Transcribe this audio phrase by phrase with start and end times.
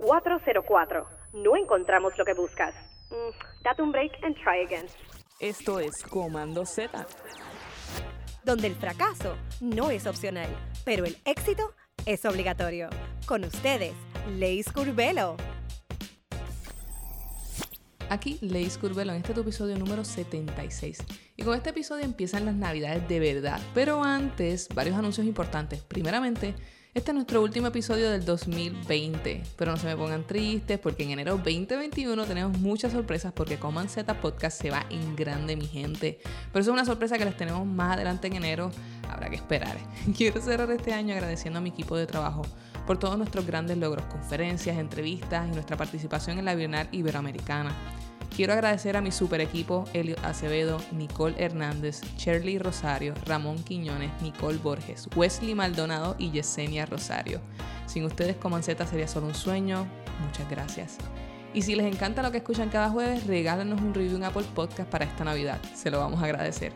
[0.00, 1.06] 404.
[1.34, 2.74] No encontramos lo que buscas.
[3.10, 4.86] Mm, date un break and try again.
[5.38, 7.06] Esto es Comando Z.
[8.44, 10.48] Donde el fracaso no es opcional,
[10.84, 11.74] pero el éxito
[12.06, 12.88] es obligatorio.
[13.26, 13.94] Con ustedes,
[14.38, 15.36] Leis Curvelo.
[18.08, 20.98] Aquí Leis Curvelo en este tu episodio número 76.
[21.36, 23.60] Y con este episodio empiezan las navidades de verdad.
[23.72, 25.80] Pero antes, varios anuncios importantes.
[25.82, 26.54] Primeramente,
[26.92, 31.10] este es nuestro último episodio del 2020, pero no se me pongan tristes porque en
[31.10, 36.18] enero 2021 tenemos muchas sorpresas porque Coman Z Podcast se va en grande, mi gente.
[36.52, 38.72] Pero eso es una sorpresa que les tenemos más adelante en enero,
[39.08, 39.76] habrá que esperar.
[40.16, 42.42] Quiero cerrar este año agradeciendo a mi equipo de trabajo
[42.88, 47.72] por todos nuestros grandes logros, conferencias, entrevistas y nuestra participación en la Bienal Iberoamericana.
[48.40, 54.56] Quiero agradecer a mi super equipo, Elio Acevedo, Nicole Hernández, Shirley Rosario, Ramón Quiñones, Nicole
[54.56, 57.42] Borges, Wesley Maldonado y Yesenia Rosario.
[57.84, 59.86] Sin ustedes, Comanceta sería solo un sueño.
[60.24, 60.96] Muchas gracias.
[61.52, 64.88] Y si les encanta lo que escuchan cada jueves, regálenos un review en Apple Podcast
[64.88, 65.60] para esta Navidad.
[65.74, 66.72] Se lo vamos a agradecer.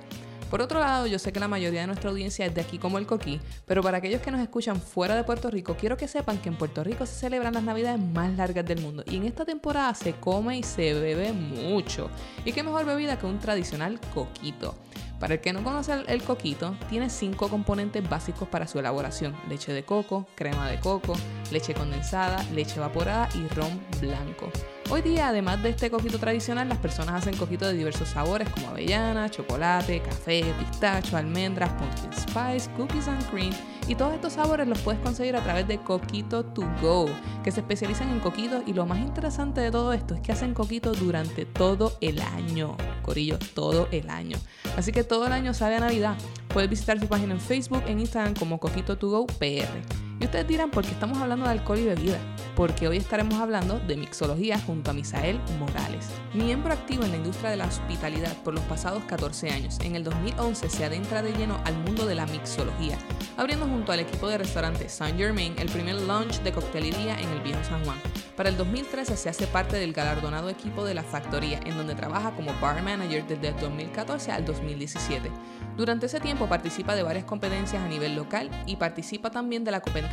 [0.51, 2.99] Por otro lado, yo sé que la mayoría de nuestra audiencia es de aquí como
[2.99, 6.39] el coquí, pero para aquellos que nos escuchan fuera de Puerto Rico, quiero que sepan
[6.39, 9.45] que en Puerto Rico se celebran las navidades más largas del mundo y en esta
[9.45, 12.09] temporada se come y se bebe mucho.
[12.45, 14.77] Y qué mejor bebida que un tradicional coquito.
[15.19, 19.73] Para el que no conoce el coquito, tiene cinco componentes básicos para su elaboración: leche
[19.73, 21.15] de coco, crema de coco,
[21.51, 24.51] leche condensada, leche evaporada y ron blanco.
[24.91, 28.69] Hoy día, además de este coquito tradicional, las personas hacen coquitos de diversos sabores como
[28.69, 33.53] avellana, chocolate, café, pistacho, almendras, pumpkin spice, cookies and cream.
[33.89, 37.07] Y todos estos sabores los puedes conseguir a través de Coquito to Go,
[37.43, 38.63] que se especializan en coquitos.
[38.67, 42.77] Y lo más interesante de todo esto es que hacen coquitos durante todo el año.
[43.03, 44.37] Corillo, todo el año.
[44.77, 46.17] Así que todo el año sabe a Navidad.
[46.49, 50.04] Puedes visitar su página en Facebook, en Instagram como Coquito to Go PR.
[50.21, 52.19] Y ustedes dirán, ¿por qué estamos hablando de alcohol y bebida?
[52.55, 57.51] Porque hoy estaremos hablando de mixología junto a Misael Morales, miembro activo en la industria
[57.51, 59.79] de la hospitalidad por los pasados 14 años.
[59.81, 62.97] En el 2011 se adentra de lleno al mundo de la mixología,
[63.37, 67.41] abriendo junto al equipo de restaurante Saint Germain el primer launch de coctelería en el
[67.41, 67.99] Viejo San Juan.
[68.37, 72.33] Para el 2013 se hace parte del galardonado equipo de la Factoría, en donde trabaja
[72.35, 75.31] como bar manager desde el 2014 al 2017.
[75.77, 79.81] Durante ese tiempo participa de varias competencias a nivel local y participa también de la
[79.81, 80.04] competencia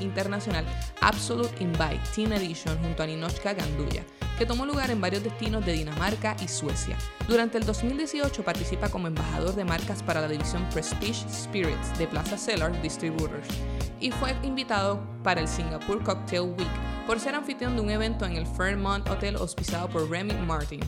[0.00, 0.64] internacional
[1.00, 4.04] Absolute Invite Team Edition junto a Ninochka Ganduya,
[4.38, 6.96] que tomó lugar en varios destinos de Dinamarca y Suecia.
[7.28, 12.36] Durante el 2018 participa como embajador de marcas para la división Prestige Spirits de Plaza
[12.36, 13.48] Cellar Distributors
[14.00, 18.36] y fue invitado para el Singapore Cocktail Week por ser anfitrión de un evento en
[18.36, 20.80] el Fairmont Hotel auspiciado por Remy Martin.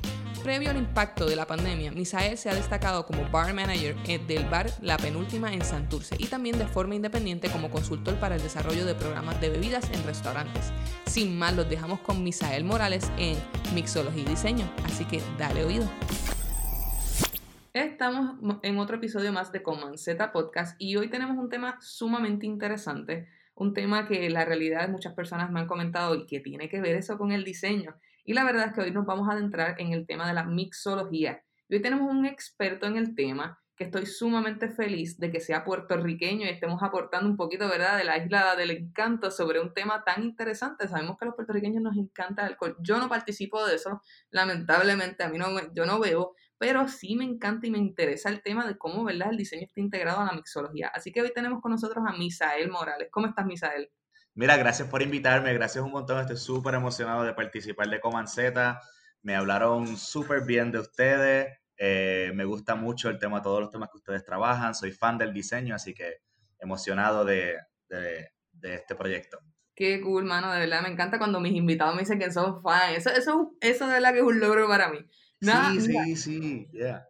[0.46, 4.48] Previo al impacto de la pandemia, Misael se ha destacado como bar manager eh, del
[4.48, 8.86] bar La Penúltima en Santurce y también de forma independiente como consultor para el desarrollo
[8.86, 10.70] de programas de bebidas en restaurantes.
[11.06, 13.36] Sin más, los dejamos con Misael Morales en
[13.74, 15.90] Mixología y Diseño, así que dale oído.
[17.72, 23.26] Estamos en otro episodio más de Comanceta Podcast y hoy tenemos un tema sumamente interesante,
[23.56, 26.94] un tema que la realidad muchas personas me han comentado y que tiene que ver
[26.94, 27.96] eso con el diseño.
[28.26, 30.42] Y la verdad es que hoy nos vamos a adentrar en el tema de la
[30.42, 31.44] mixología.
[31.68, 35.62] Y hoy tenemos un experto en el tema que estoy sumamente feliz de que sea
[35.62, 40.02] puertorriqueño y estemos aportando un poquito, ¿verdad?, de la isla del encanto sobre un tema
[40.02, 40.88] tan interesante.
[40.88, 42.76] Sabemos que a los puertorriqueños nos encanta el alcohol.
[42.80, 47.24] Yo no participo de eso, lamentablemente, a mí no, yo no bebo, pero sí me
[47.24, 50.32] encanta y me interesa el tema de cómo, ¿verdad?, el diseño está integrado a la
[50.32, 50.88] mixología.
[50.88, 53.08] Así que hoy tenemos con nosotros a Misael Morales.
[53.12, 53.90] ¿Cómo estás, Misael?
[54.36, 58.78] Mira, gracias por invitarme, gracias un montón, estoy súper emocionado de participar de Coman Z.
[59.22, 63.88] Me hablaron súper bien de ustedes, eh, me gusta mucho el tema, todos los temas
[63.90, 66.18] que ustedes trabajan, soy fan del diseño, así que
[66.58, 67.56] emocionado de,
[68.60, 69.38] este proyecto.
[69.74, 72.98] Qué cool, mano, de verdad, me encanta cuando mis invitados me dicen que son fans,
[72.98, 74.98] eso, eso, eso de verdad que es un logro para mí.
[75.40, 77.08] sí, sí, sí, yeah.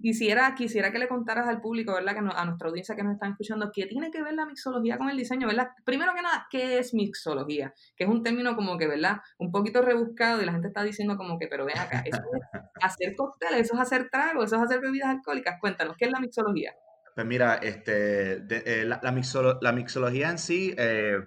[0.00, 2.12] Quisiera, quisiera que le contaras al público, ¿verdad?
[2.12, 5.10] Que a nuestra audiencia que nos están escuchando, ¿qué tiene que ver la mixología con
[5.10, 5.70] el diseño, ¿verdad?
[5.84, 7.74] Primero que nada, ¿qué es mixología?
[7.96, 9.18] Que es un término como que, ¿verdad?
[9.38, 12.60] Un poquito rebuscado y la gente está diciendo como que, pero ven acá, eso es
[12.82, 15.58] hacer cócteles, eso es hacer tragos, eso es hacer bebidas alcohólicas.
[15.60, 16.74] Cuéntanos, ¿qué es la mixología?
[17.14, 20.74] Pues mira, este, eh, la, la, mixología en sí...
[20.78, 21.18] Eh,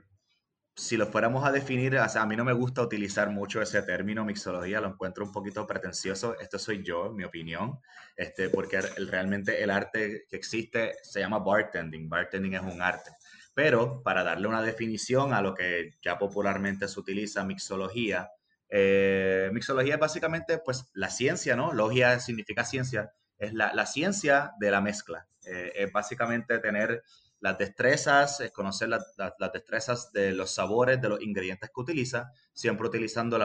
[0.75, 4.79] si lo fuéramos a definir, a mí no me gusta utilizar mucho ese término mixología,
[4.79, 6.39] lo encuentro un poquito pretencioso.
[6.39, 7.79] Esto soy yo, en mi opinión,
[8.15, 12.09] este, porque realmente el arte que existe se llama bartending.
[12.09, 13.11] Bartending es un arte.
[13.53, 18.29] Pero para darle una definición a lo que ya popularmente se utiliza, mixología,
[18.69, 21.73] eh, mixología es básicamente pues la ciencia, ¿no?
[21.73, 25.27] Logia significa ciencia, es la, la ciencia de la mezcla.
[25.45, 27.03] Eh, es básicamente tener
[27.41, 32.87] las destrezas, es conocer las destrezas de los sabores, de los ingredientes que utiliza, siempre
[32.87, 33.37] utilizando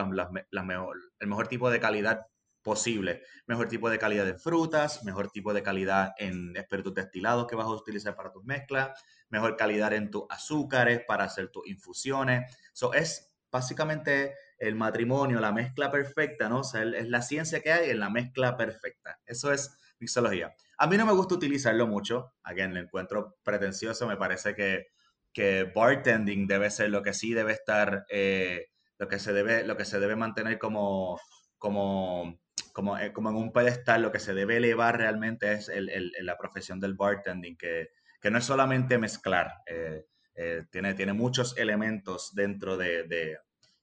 [0.63, 2.27] mejor, el mejor tipo de calidad
[2.61, 3.23] posible.
[3.47, 7.65] Mejor tipo de calidad en frutas, mejor tipo de calidad en espíritus destilados que vas
[7.65, 12.55] a utilizar para tus mezclas, mejor calidad en tus azúcares para hacer tus infusiones.
[12.73, 16.61] Eso es básicamente el matrimonio, la mezcla perfecta, ¿no?
[16.61, 19.19] Es la ciencia que hay en la mezcla perfecta.
[19.25, 20.53] Eso es mixología.
[20.77, 22.33] A mí no me gusta utilizarlo mucho.
[22.43, 24.07] Again, lo encuentro pretencioso.
[24.07, 24.87] Me parece que,
[25.33, 29.75] que bartending debe ser lo que sí debe estar, eh, lo, que se debe, lo
[29.75, 31.19] que se debe mantener como,
[31.57, 32.39] como,
[32.73, 34.03] como, eh, en un pedestal.
[34.03, 37.89] Lo que se debe elevar realmente es el, la profesión del bartending, que,
[38.21, 39.51] que no es solamente mezclar.
[39.65, 40.05] Eh,
[40.69, 43.37] tiene, tiene muchos elementos dentro de, de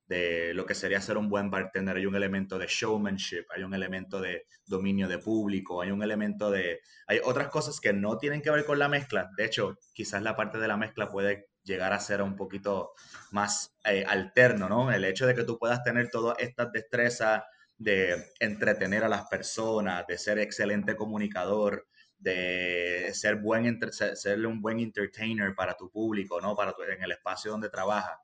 [0.07, 1.97] de lo que sería ser un buen bartender.
[1.97, 6.51] Hay un elemento de showmanship, hay un elemento de dominio de público, hay un elemento
[6.51, 6.81] de...
[7.07, 9.31] Hay otras cosas que no tienen que ver con la mezcla.
[9.37, 12.93] De hecho, quizás la parte de la mezcla puede llegar a ser un poquito
[13.31, 14.93] más eh, alterno, ¿no?
[14.93, 17.43] El hecho de que tú puedas tener todas estas destrezas
[17.79, 21.87] de entretener a las personas, de ser excelente comunicador,
[22.19, 26.55] de ser, buen, ser un buen entertainer para tu público, ¿no?
[26.55, 28.19] Para en el espacio donde trabajas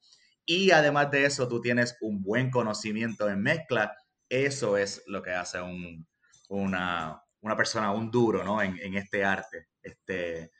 [0.45, 3.97] y además de eso tú tienes un buen conocimiento en mezcla,
[4.29, 6.07] eso es lo que hace un,
[6.49, 8.63] una, una, persona, un duro, ¿no?
[8.63, 9.69] En, este arte.
[9.83, 10.53] Este,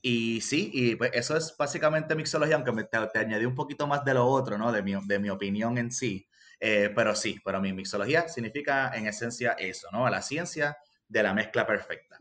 [0.00, 4.04] y sí, y pues eso es básicamente mixología, aunque me, te, añadí un poquito más
[4.04, 4.72] de lo otro, ¿no?
[4.72, 6.26] De mi, de mi opinión en sí.
[6.58, 10.08] Eh, pero sí, para mí mixología significa en esencia eso, ¿no?
[10.08, 10.76] La ciencia
[11.08, 12.16] de la mezcla perfecta.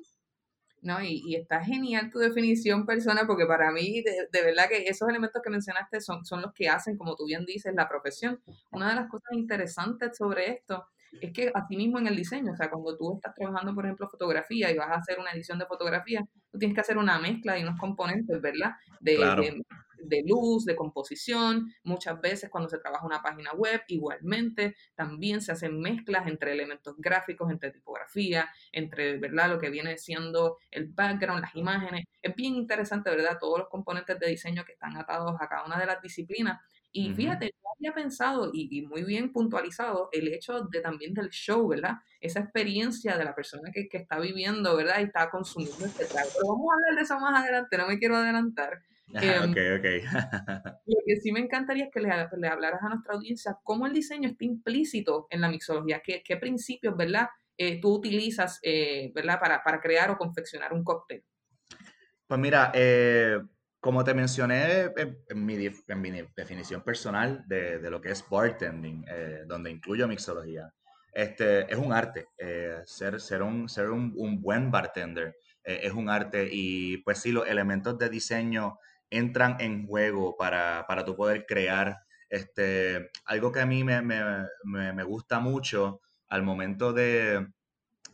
[0.81, 4.88] No, y, y, está genial tu definición, persona, porque para mí, de, de, verdad que
[4.88, 8.42] esos elementos que mencionaste son, son los que hacen, como tú bien dices, la profesión.
[8.72, 10.88] Una de las cosas interesantes sobre esto
[11.19, 14.72] es que mismo en el diseño, o sea, cuando tú estás trabajando, por ejemplo, fotografía
[14.72, 17.63] y vas a hacer una edición de fotografía, tú tienes que hacer una mezcla de
[17.63, 18.72] unos componentes, ¿verdad?
[19.00, 19.62] De, de,
[20.03, 21.74] de, luz, de composición.
[21.83, 26.95] Muchas veces cuando se trabaja una página web, igualmente, también se hacen mezclas entre elementos
[26.98, 29.50] gráficos, entre tipografía, entre, ¿verdad?
[29.50, 32.06] Lo que viene siendo el background, las imágenes.
[32.21, 33.38] Es bien interesante, ¿verdad?
[33.39, 36.59] Todos los componentes de diseño que están atados a cada una de las disciplinas
[36.94, 41.68] y fíjate, yo había pensado y, muy bien puntualizado el hecho de también del show,
[41.68, 41.95] ¿verdad?
[42.19, 45.00] Esa experiencia de la persona que, que está viviendo, ¿verdad?
[45.00, 46.30] Y está consumiendo este trago.
[46.33, 48.83] Pero vamos a hablar de eso más adelante, no me quiero adelantar.
[49.13, 49.85] Em, ok, ok.
[50.85, 53.93] lo que sí me encantaría es que le, le, hablaras a nuestra audiencia cómo el
[53.93, 57.27] diseño está implícito en la mixología, qué, qué principios, ¿verdad?
[57.63, 59.39] Eh, tú utilizas, eh, ¿verdad?
[59.39, 61.23] Para, para crear o confeccionar un cóctel.
[62.25, 63.39] Pues mira, eh,
[63.79, 64.91] como te mencioné
[65.27, 65.57] en, mi,
[66.35, 69.05] definición personal de, lo que es bartending,
[69.45, 70.73] donde incluyo mixología,
[71.13, 72.29] este, es un arte.
[72.85, 77.95] Ser, ser, un, ser un, buen bartender es un arte y pues sí, los elementos
[77.99, 78.79] de diseño
[79.11, 81.99] entran en juego para, para tú poder crear
[82.29, 87.47] este, algo que a mí me, me, gusta mucho al momento de,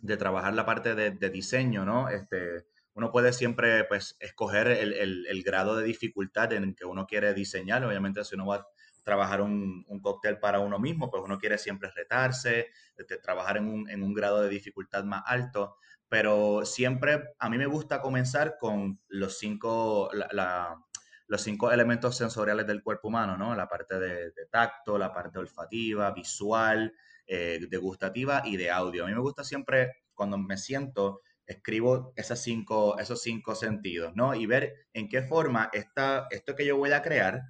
[0.02, 2.10] de trabajar la parte de, de diseño, ¿no?
[2.10, 2.66] Este,
[2.98, 7.86] uno puede siempre pues escoger el, grado de dificultad en que uno quiere diseñar.
[7.86, 8.68] Obviamente si uno va a
[9.04, 14.14] trabajar un, cóctel para uno mismo, pues uno quiere siempre retarse, este, trabajar en un,
[14.16, 15.76] grado de dificultad más alto.
[16.10, 20.10] Pero siempre a mí me gusta comenzar con los cinco,
[21.28, 23.54] los cinco elementos sensoriales del cuerpo humano, ¿no?
[23.56, 26.94] La parte de, tacto, la parte olfativa, visual,
[27.26, 29.04] eh, degustativa y de audio.
[29.04, 34.36] A mí me gusta siempre cuando me siento escribo esas cinco, esos cinco sentidos, ¿no?
[34.36, 37.42] Y ver en qué forma esta, esto que yo voy a crear,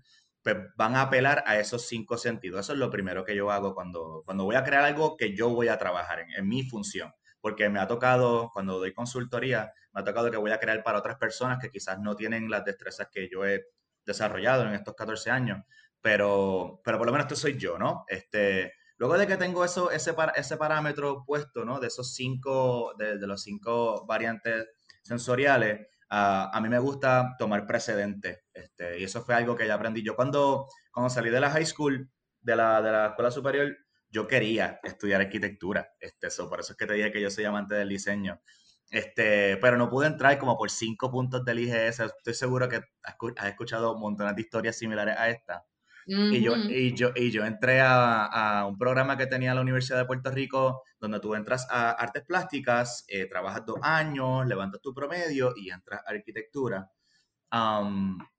[0.43, 2.61] pues van a apelar a esos cinco sentidos.
[2.61, 5.49] Eso es lo primero que yo hago cuando, cuando voy a crear algo que yo
[5.49, 7.11] voy a trabajar en, en mi función.
[7.47, 10.99] Porque me ha tocado, cuando doy consultoría, me ha tocado que voy a crear para
[10.99, 13.67] otras personas que quizás no tienen las destrezas que yo he
[14.05, 15.63] desarrollado en estos 14 años,
[16.01, 18.03] pero, pero por lo menos esto soy yo, ¿no?
[18.09, 21.79] Este, Luego de que tengo eso, ese, ese parámetro puesto, ¿no?
[21.79, 24.67] De esos cinco, de, los cinco variantes
[25.03, 28.43] sensoriales, ah, a mí me gusta tomar precedente.
[28.53, 30.03] Este, y eso fue algo que ya aprendí.
[30.03, 32.11] Yo cuando, cuando salí de la high school,
[32.41, 33.73] de la, de la escuela superior,
[34.09, 35.93] yo quería estudiar arquitectura.
[35.99, 38.41] Este, eso, por eso es que te dije que yo soy amante del diseño.
[38.89, 41.99] Este, pero no pude entrar como por cinco puntos del IGS.
[41.99, 45.65] Estoy seguro que has escuchado montones de historias similares a esta
[46.07, 49.97] y, yo, y, yo, y yo entré a, a, un programa que tenía la Universidad
[49.97, 54.93] de Puerto Rico, donde tú entras a artes plásticas, eh, trabajas dos años, levantas tu
[54.93, 56.89] promedio y entras a arquitectura.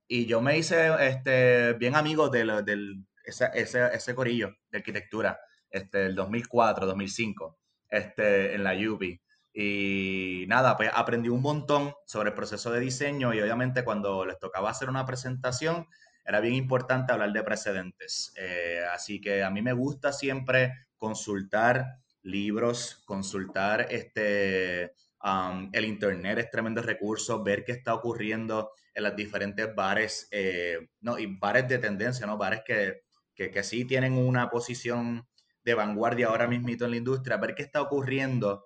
[0.09, 5.39] y yo me hice este, bien amigo de del, ese, ese, ese, corillo de arquitectura,
[5.71, 7.59] este, el 2004, 2005,
[7.89, 9.21] este, en la UBI.
[9.53, 14.39] Y nada, pues aprendí un montón sobre el proceso de diseño y obviamente cuando les
[14.39, 15.87] tocaba hacer una presentación
[16.25, 18.33] era bien importante hablar de precedentes.
[18.37, 24.93] Eh, así que a mí me gusta siempre consultar libros, consultar este,
[25.73, 31.19] el internet es tremendo recurso, ver qué está ocurriendo en las diferentes bares, eh, no,
[31.19, 32.37] y bares de tendencia, ¿no?
[32.37, 33.03] Bares que,
[33.35, 35.28] que, sí tienen una posición
[35.69, 38.65] de vanguardia ahora mismito en la industria, ver qué está ocurriendo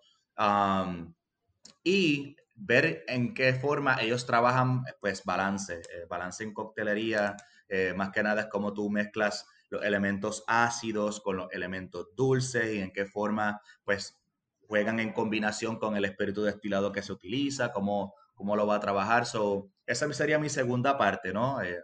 [1.82, 7.36] y ver en qué forma ellos trabajan, pues balance, eh, balance en coctelería,
[7.68, 12.72] eh, más que nada es como tú mezclas los elementos ácidos con los elementos dulces
[12.72, 14.22] y en qué forma, pues
[14.68, 18.80] juegan en combinación con el espíritu destilado que se utiliza, cómo, cómo lo va a
[18.80, 19.26] trabajar.
[19.26, 21.60] So, esa sería mi segunda parte, ¿no?
[21.62, 21.82] Eh,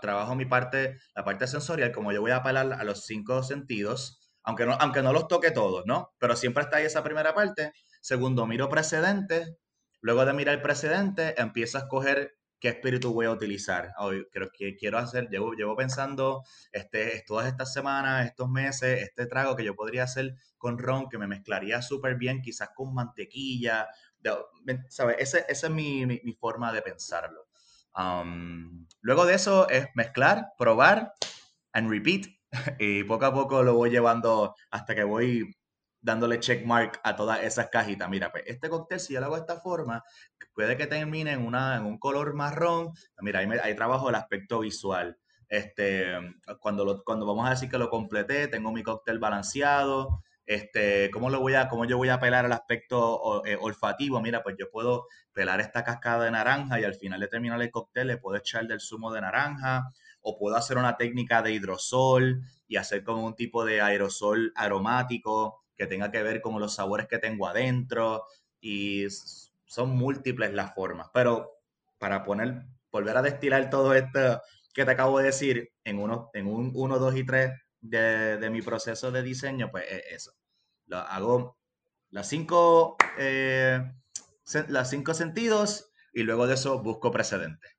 [0.00, 4.25] trabajo mi parte, la parte sensorial, como yo voy a apelar a los cinco sentidos,
[4.46, 6.14] aunque no, aunque no los toque todos, ¿no?
[6.18, 7.72] Pero siempre está ahí esa primera parte.
[8.00, 9.52] Segundo, miro precedentes.
[10.00, 13.92] Luego de mirar el precedente, empiezo a escoger qué espíritu voy a utilizar.
[13.98, 19.26] Hoy creo que quiero hacer, llevo, llevo pensando este, todas estas semanas, estos meses, este
[19.26, 23.88] trago que yo podría hacer con ron, que me mezclaría súper bien, quizás con mantequilla.
[24.88, 25.16] ¿Sabes?
[25.18, 27.48] Esa es mi, mi, forma de pensarlo.
[27.96, 31.14] Um, luego de eso es mezclar, probar
[31.72, 32.35] and repeat.
[32.78, 35.54] Y poco a poco lo voy llevando hasta que voy
[36.00, 38.08] dándole checkmark a todas esas cajitas.
[38.08, 40.02] Mira, pues este cóctel, si yo lo hago de esta forma,
[40.54, 42.92] puede que termine en, una, en un color marrón.
[43.20, 45.18] Mira, ahí, ahí trabajo el aspecto visual.
[45.48, 46.06] Este,
[46.60, 50.22] cuando, lo, cuando vamos a decir que lo completé, tengo mi cóctel balanceado.
[50.46, 54.20] Este, ¿cómo, lo voy a, ¿Cómo yo voy a pelar el aspecto eh, olfativo?
[54.20, 57.70] Mira, pues yo puedo pelar esta cascada de naranja y al final de terminar el
[57.70, 62.42] cóctel le puedo echar del zumo de naranja o puedo hacer una técnica de hidrosol
[62.68, 67.08] y hacer como un tipo de aerosol aromático que tenga que ver con los sabores
[67.08, 68.24] que tengo adentro
[68.60, 69.06] y
[69.64, 71.58] son múltiples las formas, pero
[71.98, 74.40] para poner, volver a destilar todo esto
[74.72, 77.52] que te acabo de decir en, uno, en un 1, 2 y 3
[77.88, 80.32] de, mi proceso de diseño, pues es eso.
[80.86, 81.58] Lo hago
[82.10, 83.80] las cinco, eh,
[84.68, 87.72] las cinco sentidos y luego de eso busco precedentes.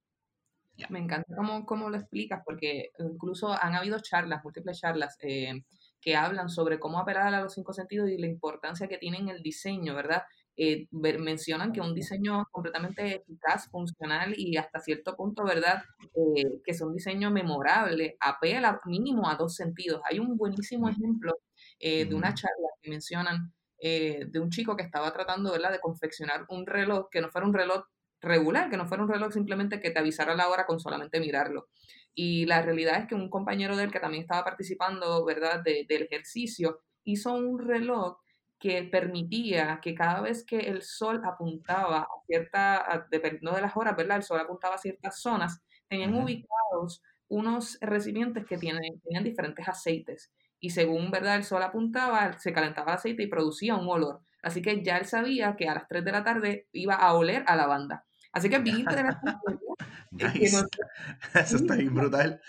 [0.90, 5.64] Me encanta cómo, cómo, lo explicas, porque incluso han habido charlas, múltiples charlas, eh,
[6.00, 9.30] que hablan sobre cómo apelar a los cinco sentidos y la importancia que tiene en
[9.30, 10.24] el diseño, ¿verdad?
[10.58, 15.84] Eh, mencionan que un diseño completamente eficaz, funcional y hasta cierto punto, ¿verdad?
[16.16, 20.02] Eh, que es un diseño memorable, apela mínimo a dos sentidos.
[20.10, 21.34] Hay un buenísimo ejemplo
[21.80, 26.46] eh, de una charla que mencionan de un chico que estaba tratando, ¿verdad?, de confeccionar
[26.50, 27.84] un reloj que no fuera un reloj
[28.22, 31.68] regular, que no fuera un reloj simplemente que te avisara la hora con solamente mirarlo.
[32.16, 36.02] Y la realidad es que un compañero de él que también estaba participando, ¿verdad?, del
[36.02, 38.18] ejercicio, hizo un reloj
[38.60, 43.96] que permitía que cada vez que el sol apuntaba a cierta, dependiendo de las horas,
[43.96, 44.18] ¿verdad?
[44.18, 50.32] El sol apuntaba a ciertas zonas, tenían ubicados unos recipientes que tienen, tenían diferentes aceites.
[50.60, 51.36] Y según, ¿verdad?
[51.36, 54.22] El sol apuntaba, se calentaba el aceite y producía un olor.
[54.42, 57.44] Así que ya él sabía que a las 3 de la tarde iba a oler
[57.48, 58.06] a lavanda.
[58.32, 59.32] Así que bien interesante.
[61.34, 62.42] Eso está bien brutal.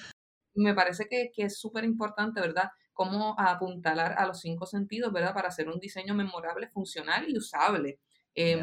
[0.54, 2.70] Me parece que, que es súper importante, ¿verdad?
[2.98, 5.32] Cómo apuntalar a los cinco sentidos, ¿verdad?
[5.32, 8.00] Para hacer un diseño memorable, funcional y usable.
[8.34, 8.60] Eh,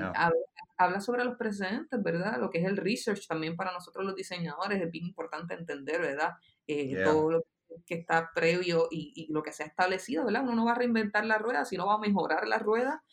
[0.77, 2.38] habla, sobre los precedentes, ¿verdad?
[2.38, 6.34] Lo que es el research también para nosotros los diseñadores es bien importante entender, ¿verdad?
[6.68, 7.46] Eh, todo lo
[7.86, 10.44] que está previo y, y, lo que se ha establecido, ¿verdad?
[10.44, 13.04] Uno no va a reinventar la rueda, sino va a mejorar la rueda.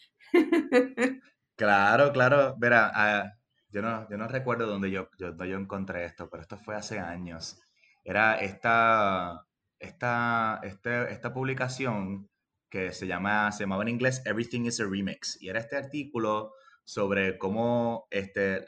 [1.56, 2.56] claro, claro.
[2.58, 3.32] Verá, ah,
[3.68, 6.98] yo no, yo no recuerdo dónde yo, yo, yo encontré esto, pero esto fue hace
[6.98, 7.62] años.
[8.02, 9.46] Era esta,
[9.82, 12.30] esta, este, esta publicación
[12.70, 15.40] que se, llama, se llamaba en inglés Everything is a Remix.
[15.42, 18.66] Y era este artículo sobre cómo, este,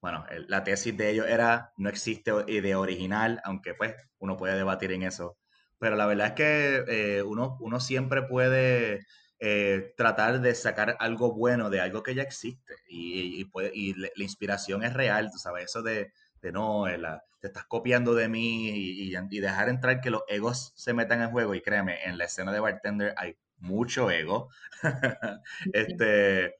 [0.00, 4.92] bueno, la tesis de ellos era no existe idea original, aunque pues uno puede debatir
[4.92, 5.38] en eso.
[5.78, 9.06] Pero la verdad es que eh, uno, uno siempre puede
[9.40, 14.10] eh, tratar de sacar algo bueno de algo que ya existe y, puede, y la,
[14.16, 16.98] inspiración es real, tú sabes, eso de, de no, eh,
[17.40, 21.30] te estás copiando de mí y, y, dejar entrar que los egos se metan en
[21.30, 21.54] juego.
[21.54, 24.48] Y créeme, en la escena de Bartender hay mucho ego.
[25.72, 26.54] este,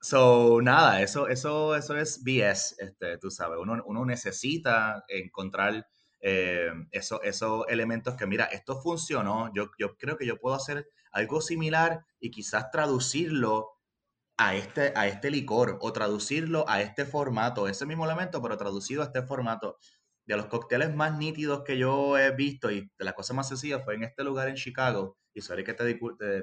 [0.00, 5.86] so, nada, eso, eso, eso es BS, este, tú sabes, uno, uno necesita encontrar
[6.20, 11.40] eh, esos elementos que, mira, esto funcionó, yo, yo creo que yo puedo hacer algo
[11.40, 13.71] similar y quizás traducirlo
[14.48, 19.02] a este, a este licor o traducirlo a este formato, ese mismo elemento, pero traducido
[19.02, 19.78] a este formato.
[20.24, 23.80] De los cócteles más nítidos que yo he visto y de la cosa más sencilla
[23.80, 26.42] fue en este lugar en Chicago, y sorry que te, te,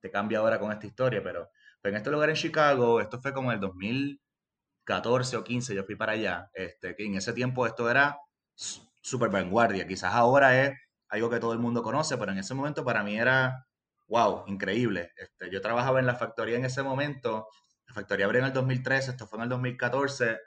[0.00, 1.48] te cambia ahora con esta historia, pero
[1.80, 5.96] Pero en este lugar en Chicago, esto fue como el 2014 o 15, yo fui
[5.96, 6.50] para allá.
[6.54, 8.18] Este, que en ese tiempo esto era
[8.54, 9.86] súper vanguardia.
[9.86, 10.74] Quizás ahora es
[11.08, 13.65] algo que todo el mundo conoce, pero en ese momento para mí era,
[14.08, 15.12] wow, increíble.
[15.16, 17.48] Este, yo trabajaba en la factoría en ese momento.
[17.86, 20.38] La factoría abrió en el 2013, esto fue en el 2014.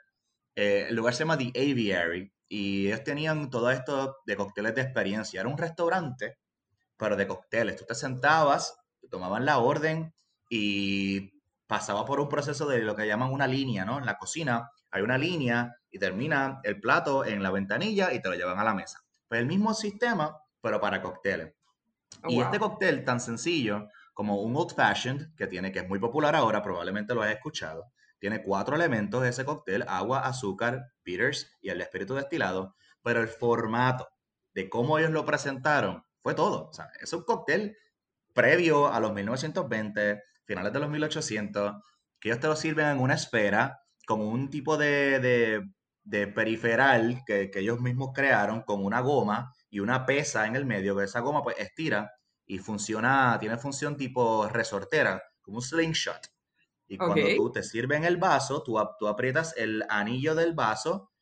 [0.54, 4.82] Eh, el lugar se llama The Aviary y ellos tenían todo esto de cócteles de
[4.82, 5.40] experiencia.
[5.40, 6.38] Era un restaurante,
[6.96, 7.76] pero de cócteles.
[7.76, 10.12] Tú te sentabas, te tomaban la orden
[10.48, 13.98] y pasaba por un proceso de lo que llaman una línea, ¿no?
[13.98, 18.28] En la cocina hay una línea y termina el plato en la ventanilla y te
[18.28, 19.00] lo llevan a la mesa.
[19.28, 21.54] Pues el mismo sistema, pero para cócteles.
[22.22, 25.98] Oh, y este cóctel tan sencillo como un old fashioned, que tiene, que es muy
[25.98, 31.70] popular ahora, probablemente lo has escuchado, tiene cuatro elementos ese cóctel, agua, azúcar, bitters y
[31.70, 34.08] el espíritu destilado, pero el formato
[34.52, 36.68] de cómo ellos lo presentaron fue todo.
[36.68, 37.76] O sea, es un cóctel
[38.34, 41.82] previo a los 1920, finales de los 1800,
[42.20, 45.70] que ellos te lo sirven en una esfera, como un tipo de, de,
[46.08, 50.96] periferal que, que, ellos mismos crearon con una goma y una pesa en el medio,
[50.96, 52.12] que esa goma pues estira
[52.46, 56.20] y funciona, tiene función tipo resortera, como un slingshot.
[56.88, 61.12] Y cuando tú te sirves el vaso, tú, tú aprietas el anillo del vaso,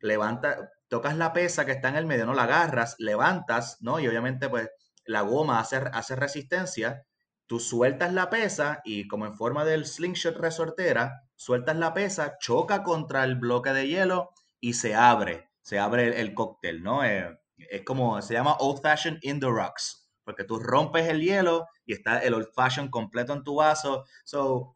[0.00, 4.00] levanta, tocas la pesa que está en el medio, no la agarras, levantas, ¿no?
[4.00, 4.70] Y obviamente, pues,
[5.04, 7.04] la goma hace, hace resistencia.
[7.46, 12.82] Tú sueltas la pesa y como en forma del slingshot resortera, sueltas la pesa, choca
[12.82, 17.04] contra el bloque de hielo y se abre, se abre el, cóctel, ¿no?
[17.04, 21.66] Eh, es como, se llama old fashioned in the rocks, porque tú rompes el hielo
[21.84, 24.06] y está el old fashioned completo en tu vaso.
[24.24, 24.74] So,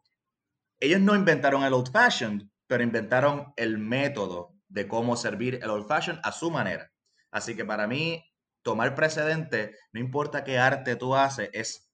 [0.79, 5.87] ellos no inventaron el old fashioned, pero inventaron el método de cómo servir el old
[5.87, 6.91] fashioned a su manera.
[7.31, 8.23] Así que para mí,
[8.61, 11.91] tomar precedente, no importa qué arte tú haces, es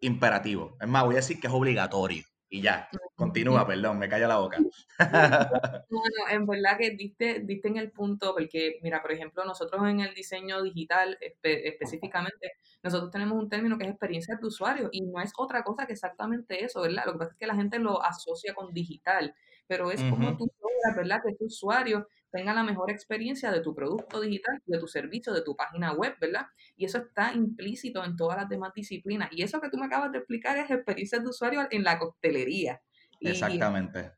[0.00, 0.76] imperativo.
[0.78, 2.24] Es más, voy a decir que es obligatorio.
[2.54, 4.58] Y ya, continúa, perdón, me calla la boca.
[4.60, 4.70] Bueno,
[6.30, 10.14] en verdad que diste, diste en el punto, porque mira, por ejemplo, nosotros en el
[10.14, 15.32] diseño digital específicamente, nosotros tenemos un término que es experiencia de usuario y no es
[15.36, 17.06] otra cosa que exactamente eso, ¿verdad?
[17.06, 19.34] Lo que pasa es que la gente lo asocia con digital,
[19.66, 21.22] pero es como tú logras, ¿verdad?
[21.26, 25.42] Que tu usuario tenga la mejor experiencia de tu producto digital, de tu servicio, de
[25.42, 26.46] tu página web, ¿verdad?
[26.76, 29.28] Y eso está implícito en todas las demás disciplinas.
[29.30, 32.82] Y eso que tú me acabas de explicar es experiencia de usuario en la coctelería.
[33.20, 34.12] Exactamente.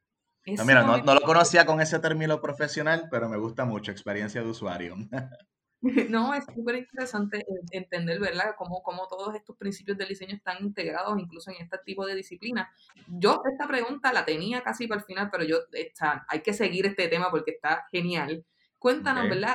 [0.46, 4.48] mira, no, no, lo conocía con ese término profesional, pero me gusta mucho experiencia de
[4.48, 4.96] usuario.
[6.10, 11.18] No, es súper interesante entender, ¿verdad?, cómo, cómo todos estos principios del diseño están integrados
[11.18, 12.70] incluso en este tipo de disciplina.
[13.08, 16.86] Yo esta pregunta la tenía casi para el final, pero yo, está, hay que seguir
[16.86, 18.44] este tema porque está genial.
[18.78, 19.54] Cuéntanos, ¿verdad?,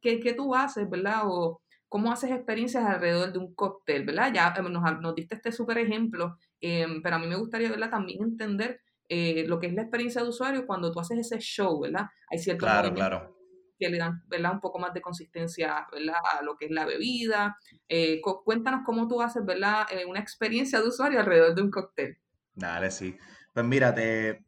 [0.00, 4.32] ¿Qué, ¿qué, tú haces, ¿verdad?, o cómo haces experiencias alrededor de un cóctel, ¿verdad?
[4.34, 7.90] Ya eh, nos, nos diste este súper ejemplo, em, pero a mí me gustaría, ¿verdad?,
[7.90, 11.80] también entender eh, lo que es la experiencia de usuario cuando tú haces ese show,
[11.80, 12.06] ¿verdad?
[12.30, 13.41] Hay ciertos claro, claro
[13.82, 14.52] que le dan ¿verdad?
[14.52, 16.20] un poco más de consistencia ¿verdad?
[16.38, 17.56] a lo que es la bebida.
[17.88, 19.86] Eh, cuéntanos cómo tú haces ¿verdad?
[19.90, 22.16] Eh, una experiencia de usuario alrededor de un cóctel.
[22.54, 23.16] Dale, sí.
[23.52, 24.44] Pues mira, te,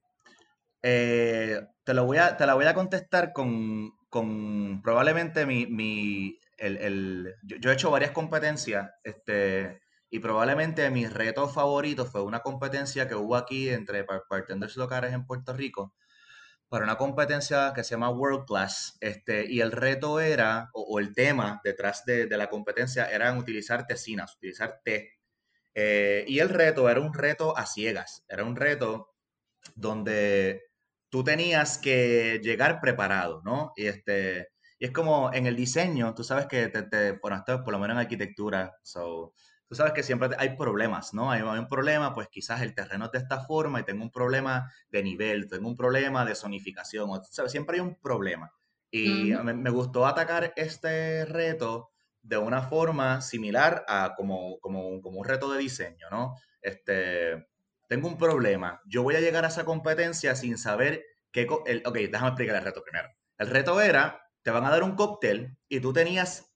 [0.82, 5.66] eh, te, lo voy a, te la voy a contestar con, con probablemente mi...
[5.66, 12.22] mi el, el, yo, he hecho varias competencias este, y probablemente mi reto favorito fue
[12.22, 15.92] una competencia que hubo aquí entre bartenders locales en Puerto Rico
[16.74, 21.14] para una competencia que se llama World Class, este, y el reto era, o, el
[21.14, 25.12] tema detrás de, la competencia era utilizar tecinas, utilizar té.
[25.72, 29.14] Eh, y el reto era un reto a ciegas, era un reto
[29.76, 30.64] donde
[31.10, 33.72] tú tenías que llegar preparado, ¿no?
[33.76, 34.48] Y, este,
[34.80, 37.78] y es como en el diseño, tú sabes que, te, te, bueno, esto por lo
[37.78, 39.32] menos en arquitectura, so,
[39.74, 41.32] tú sabes que siempre hay problemas, ¿no?
[41.32, 44.72] Hay, un problema, pues quizás el terreno es de esta forma y tengo un problema
[44.88, 47.50] de nivel, tengo un problema de zonificación, o, ¿sabes?
[47.50, 48.52] Siempre hay un problema.
[48.92, 51.90] Y me, gustó atacar este reto
[52.22, 56.36] de una forma similar a como, como, como un reto de diseño, ¿no?
[56.62, 57.48] Este,
[57.88, 61.48] tengo un problema, yo voy a llegar a esa competencia sin saber qué...
[61.66, 63.08] El, ok, déjame explicar el reto primero.
[63.38, 66.53] El reto era, te van a dar un cóctel y tú tenías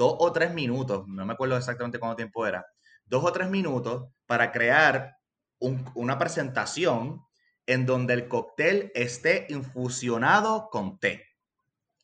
[0.00, 2.66] dos o tres minutos, no me acuerdo exactamente cuánto tiempo era,
[3.04, 5.18] dos o tres minutos para crear
[5.58, 7.20] una presentación
[7.66, 11.26] en donde el cóctel esté infusionado con té.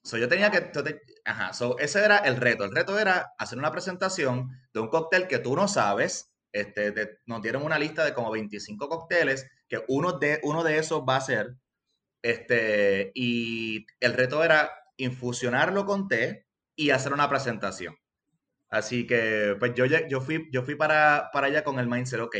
[0.02, 0.70] So, yo tenía que...
[1.24, 2.64] Ajá, so, ese era el reto.
[2.64, 6.34] El reto era hacer una presentación de un cóctel que tú no sabes.
[6.52, 11.02] Este, nos dieron una lista de como 25 cócteles, que uno de, uno de esos
[11.08, 11.56] va a ser.
[12.20, 16.45] Este, y el reto era infusionarlo con té
[16.76, 17.96] y hacer una presentación.
[18.68, 22.36] Así que, pues yo, yo fui, yo fui para, para allá con el mindset, ok,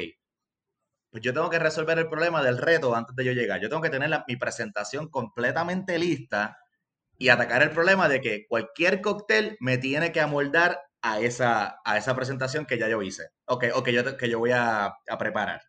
[1.10, 3.60] pues yo tengo que resolver el problema del reto antes de yo llegar.
[3.60, 6.58] Yo tengo que tener mi presentación completamente lista
[7.16, 11.96] y atacar el problema de que cualquier cóctel me tiene que amoldar a esa, a
[11.96, 15.62] esa presentación que ya yo hice o que, yo, que yo voy a, preparar.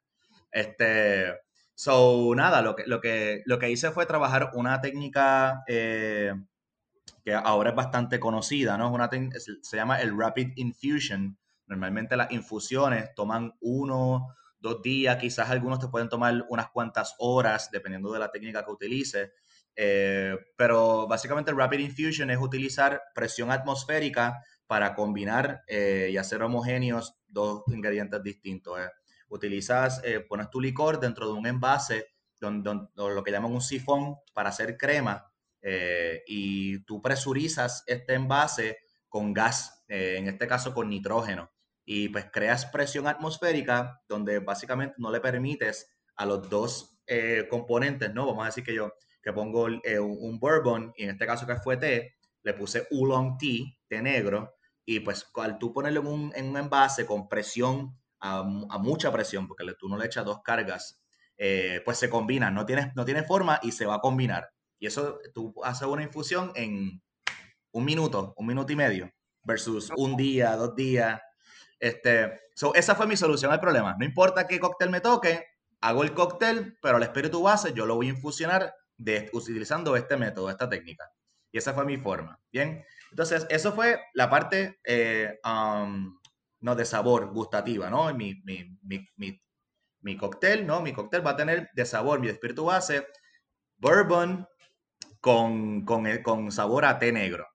[0.51, 1.33] Este,
[1.75, 6.33] so, nada, lo que, lo, que, lo que hice fue trabajar una técnica eh,
[7.27, 8.97] que ahora es bastante conocida, ¿no?
[9.61, 11.37] Se llama el Rapid Infusion.
[11.65, 17.69] Normalmente las infusiones toman uno, dos días, quizás algunos te pueden tomar unas cuantas horas,
[17.69, 19.31] dependiendo de la técnica que utilices.
[19.75, 26.41] Eh, pero básicamente el Rapid Infusion es utilizar presión atmosférica para combinar eh, y hacer
[26.41, 28.79] homogéneos dos ingredientes distintos.
[28.79, 28.89] Eh.
[29.27, 32.05] Utilizas, pones tu licor dentro de un envase,
[32.39, 35.29] donde, lo que llaman un sifón para hacer crema,
[36.25, 38.77] y tú presurizas este envase
[39.09, 41.51] con gas, en este caso con nitrógeno
[41.89, 48.13] y pues creas presión atmosférica donde básicamente no le permites a los dos eh, componentes,
[48.13, 48.25] ¿no?
[48.25, 51.55] Vamos a decir que yo que pongo eh, un, bourbon y en este caso que
[51.55, 56.33] fue té, le puse oolong tea, té negro, y pues al tú ponerlo en un,
[56.35, 61.01] en un envase con presión, a, mucha presión, porque tú no le echas dos cargas,
[61.37, 64.49] eh, pues se combinan, no tiene, no tiene forma y se va a combinar.
[64.79, 67.01] Y eso tú haces una infusión en
[67.71, 69.11] un minuto, un minuto y medio,
[69.43, 71.19] versus un día, dos días.
[71.79, 73.95] Este, so, esa fue mi solución al problema.
[73.97, 75.45] No importa qué cóctel me toque,
[75.81, 80.17] hago el cóctel, pero el espíritu base yo lo voy a infusionar de, utilizando este
[80.17, 81.09] método, esta técnica.
[81.51, 82.39] Y esa fue mi forma.
[82.51, 82.83] Bien.
[83.11, 86.19] Entonces, eso fue la parte eh, um,
[86.59, 88.13] no, de sabor, gustativa, ¿no?
[88.13, 89.41] Mi, mi, mi,
[90.01, 90.81] mi, cóctel, ¿no?
[90.81, 93.07] Mi cóctel va a tener de sabor, mi espíritu base,
[93.77, 94.47] bourbon
[95.19, 97.47] con, con, con sabor a té negro.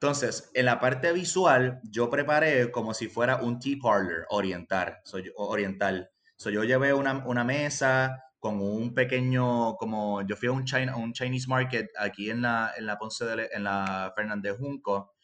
[0.00, 4.98] Entonces, en la parte visual, yo preparé como si fuera un tea parlor oriental.
[5.04, 6.10] Soy, oriental.
[6.36, 11.12] So, yo llevé una, mesa con un pequeño, como yo fui a un, China, un
[11.12, 15.14] Chinese market aquí en la, en la Ponce de, en la Fernández Junco.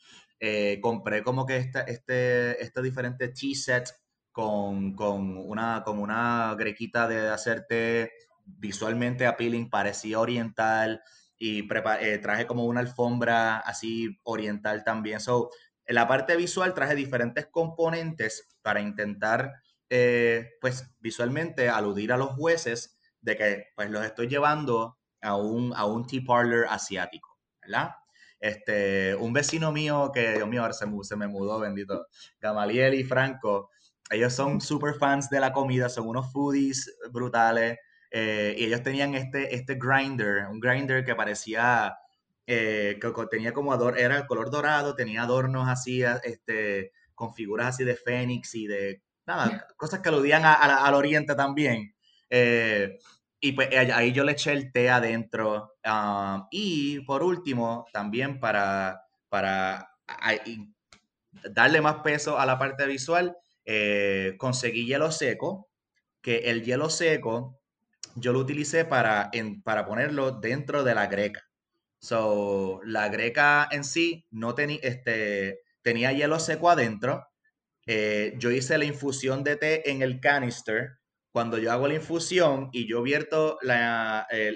[0.40, 3.88] Eh, compré como que este, este, este diferente tea set
[4.33, 8.11] con, con, una, con una grequita de hacerte
[8.44, 11.01] visualmente appealing, parecía oriental
[11.38, 11.68] y
[12.01, 15.20] eh, traje como una alfombra así oriental también.
[15.20, 15.51] So,
[15.87, 19.53] en la parte visual traje diferentes componentes para intentar,
[19.90, 25.73] eh, pues, visualmente aludir a los jueces de que, pues, los estoy llevando a un,
[25.77, 27.90] a un tea parlor asiático, ¿verdad?
[28.40, 32.07] Este, un vecino mío que, Dios mío, ahora se, se me mudó, bendito,
[32.40, 33.70] Gamaliel y Franco,
[34.11, 37.79] ellos son super fans de la comida, son unos foodies brutales.
[38.16, 41.98] Eh, y ellos tenían este, este grinder, un grinder que parecía,
[42.46, 47.83] eh, que tenía como ador, era color dorado, tenía adornos así, este, con figuras así
[47.83, 51.92] de fénix y de, nada, cosas que aludían al oriente también.
[52.31, 53.00] Eh,
[53.40, 55.72] y pues ahí yo le eché el té adentro.
[55.83, 59.90] Ah, y por último, también para, para
[61.50, 63.37] darle más peso a la parte visual,
[64.38, 65.68] conseguí hielo seco,
[66.22, 67.59] que el hielo seco
[68.16, 69.31] yo lo utilicé para,
[69.64, 71.48] para ponerlo dentro de la greca.
[71.98, 77.27] So, la greca en sí no tenía, este, tenía hielo seco adentro.
[77.87, 80.98] Eh, yo hice la infusión de té en el canister.
[81.33, 84.55] Cuando yo hago la infusión y yo vierto la, eh,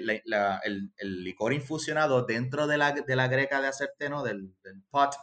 [0.63, 4.23] el, licor infusionado dentro de la, de greca de hacer té, ¿no?
[4.23, 5.13] Del, del pot,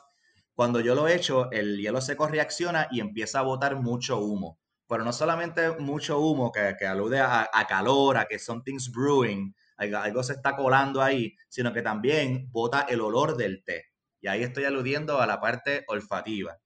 [0.54, 5.04] cuando yo lo echo, el hielo seco reacciona y empieza a botar mucho humo pero
[5.04, 10.34] no solamente mucho humo que, que alude a, calor, a que something's brewing, algo, se
[10.34, 13.86] está colando ahí, sino que también bota el olor del té.
[14.20, 16.58] Y ahí estoy aludiendo a la parte olfativa.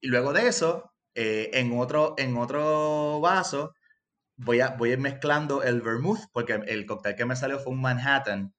[0.00, 3.74] y luego de eso, eh, en, otro, en otro vaso,
[4.36, 7.80] voy a, voy ir mezclando el vermouth, porque el cóctel que me salió fue un
[7.82, 8.54] Manhattan.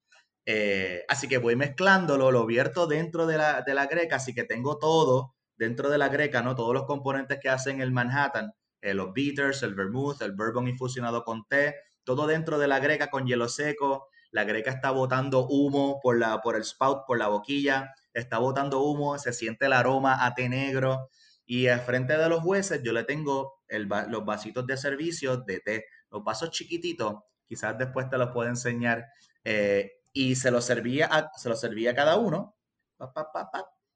[0.46, 4.44] Eh, así que voy mezclándolo, lo vierto dentro de la, de la greca, así que
[4.44, 6.54] tengo todo dentro de la greca, ¿no?
[6.54, 11.22] Todos los componentes que hacen el Manhattan, eh, los bitters, el vermouth, el bourbon infusionado
[11.22, 14.08] con té, todo dentro de la greca con hielo seco.
[14.30, 18.80] La greca está botando humo por, la, por el spout, por la boquilla, está botando
[18.80, 21.10] humo, se siente el aroma a té negro.
[21.44, 25.84] Y al frente de los jueces yo le tengo los vasitos de servicio de té,
[26.10, 29.08] los vasos chiquititos, quizás después te los puedo enseñar.
[29.44, 32.56] Eh, y se los servía a, servía cada uno.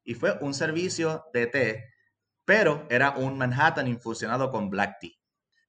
[0.04, 1.94] Y fue un servicio de té,
[2.44, 5.10] pero era un Manhattan infusionado con black tea.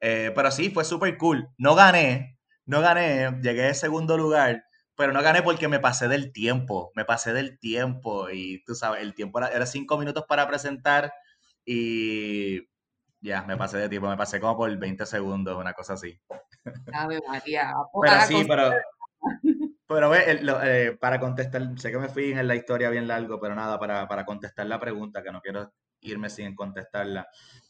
[0.02, 1.50] Eh, pero sí, fue súper cool.
[1.58, 6.32] No gané, no gané, llegué en segundo lugar, pero no gané porque me pasé del
[6.32, 11.14] tiempo, me pasé del tiempo y tú sabes, el tiempo era, cinco minutos para presentar
[11.66, 12.62] y
[13.22, 16.20] Ya, me pasé de tiempo, me pasé como por 20 segundos, una cosa así.
[16.94, 17.74] Ave María.
[18.02, 18.72] Pero sí, pero,
[19.88, 23.56] pero ve, eh, para contestar, sé que me fui en la historia bien largo, pero
[23.56, 27.28] nada, para, para contestar la pregunta, que no quiero irme sin contestarla.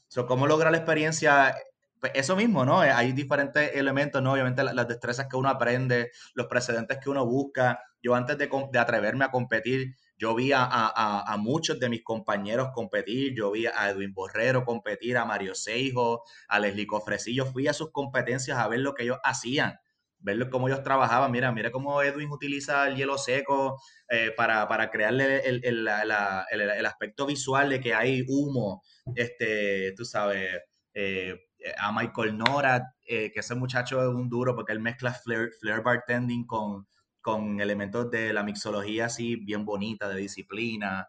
[0.07, 1.55] So, ¿Cómo lograr la experiencia?
[1.99, 2.79] Pues eso mismo, ¿no?
[2.79, 4.33] Hay diferentes elementos, ¿no?
[4.33, 7.79] Obviamente las, destrezas que uno aprende, los precedentes que uno busca.
[8.01, 12.03] Yo antes de, de atreverme a competir, yo vi a, a, a, muchos de mis
[12.03, 17.67] compañeros competir, yo vi a Edwin Borrero competir, a Mario Seijo, a Leslie Cofrecillo, fui
[17.67, 19.79] a sus competencias a ver lo que ellos hacían
[20.25, 21.31] ver cómo ellos trabajaban.
[21.31, 26.85] Mira, mira cómo Edwin utiliza el hielo seco eh, para, para, crearle el, el, el,
[26.85, 28.81] aspecto visual de que hay humo.
[29.15, 30.49] Este, tú sabes,
[30.93, 31.39] eh,
[31.77, 35.51] a Michael Nora, eh, que ese muchacho es un duro porque él mezcla flair,
[35.83, 36.87] bartending con,
[37.21, 41.07] con elementos de la mixología así bien bonita, de disciplina.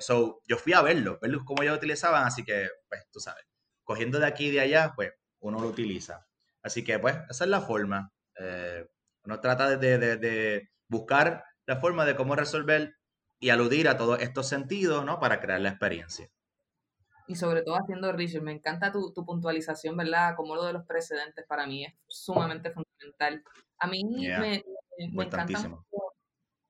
[0.00, 3.44] so, yo fui a verlo, verlo cómo ellos utilizaban, así que, pues, tú sabes,
[3.84, 6.26] cogiendo de aquí y de allá, pues, uno lo utiliza.
[6.62, 8.12] Así que, pues, esa es la forma.
[8.38, 8.86] Eh,
[9.24, 12.94] uno trata de, buscar la forma de cómo resolver
[13.40, 15.20] y aludir a todos estos sentidos, ¿no?
[15.20, 16.28] Para crear la experiencia.
[17.26, 18.42] Y sobre todo haciendo research.
[18.42, 20.34] Me encanta tu, puntualización, ¿verdad?
[20.34, 23.42] Como lo de los precedentes para mí es sumamente fundamental.
[23.78, 24.64] A mí me,
[24.98, 25.46] encanta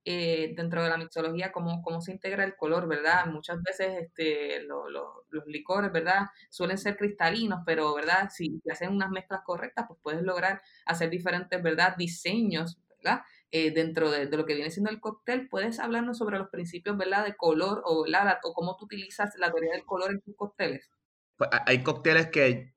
[0.04, 3.26] eh, dentro de la mixología cómo, cómo se integra el color, ¿verdad?
[3.26, 6.28] Muchas veces este, los licores, ¿verdad?
[6.50, 8.30] Suelen ser cristalinos, pero, ¿verdad?
[8.32, 11.96] Si hacen unas mezclas correctas, pues puedes lograr hacer diferentes, ¿verdad?
[11.96, 13.22] Diseños, ¿verdad?
[13.50, 17.24] Eh, dentro de, lo que viene siendo el cóctel, ¿puedes hablarnos sobre los principios, ¿verdad?
[17.24, 18.38] De color o, ¿verdad?
[18.44, 20.90] o cómo tú utilizas la teoría del color en tus cócteles.
[21.36, 22.74] Pues hay cócteles que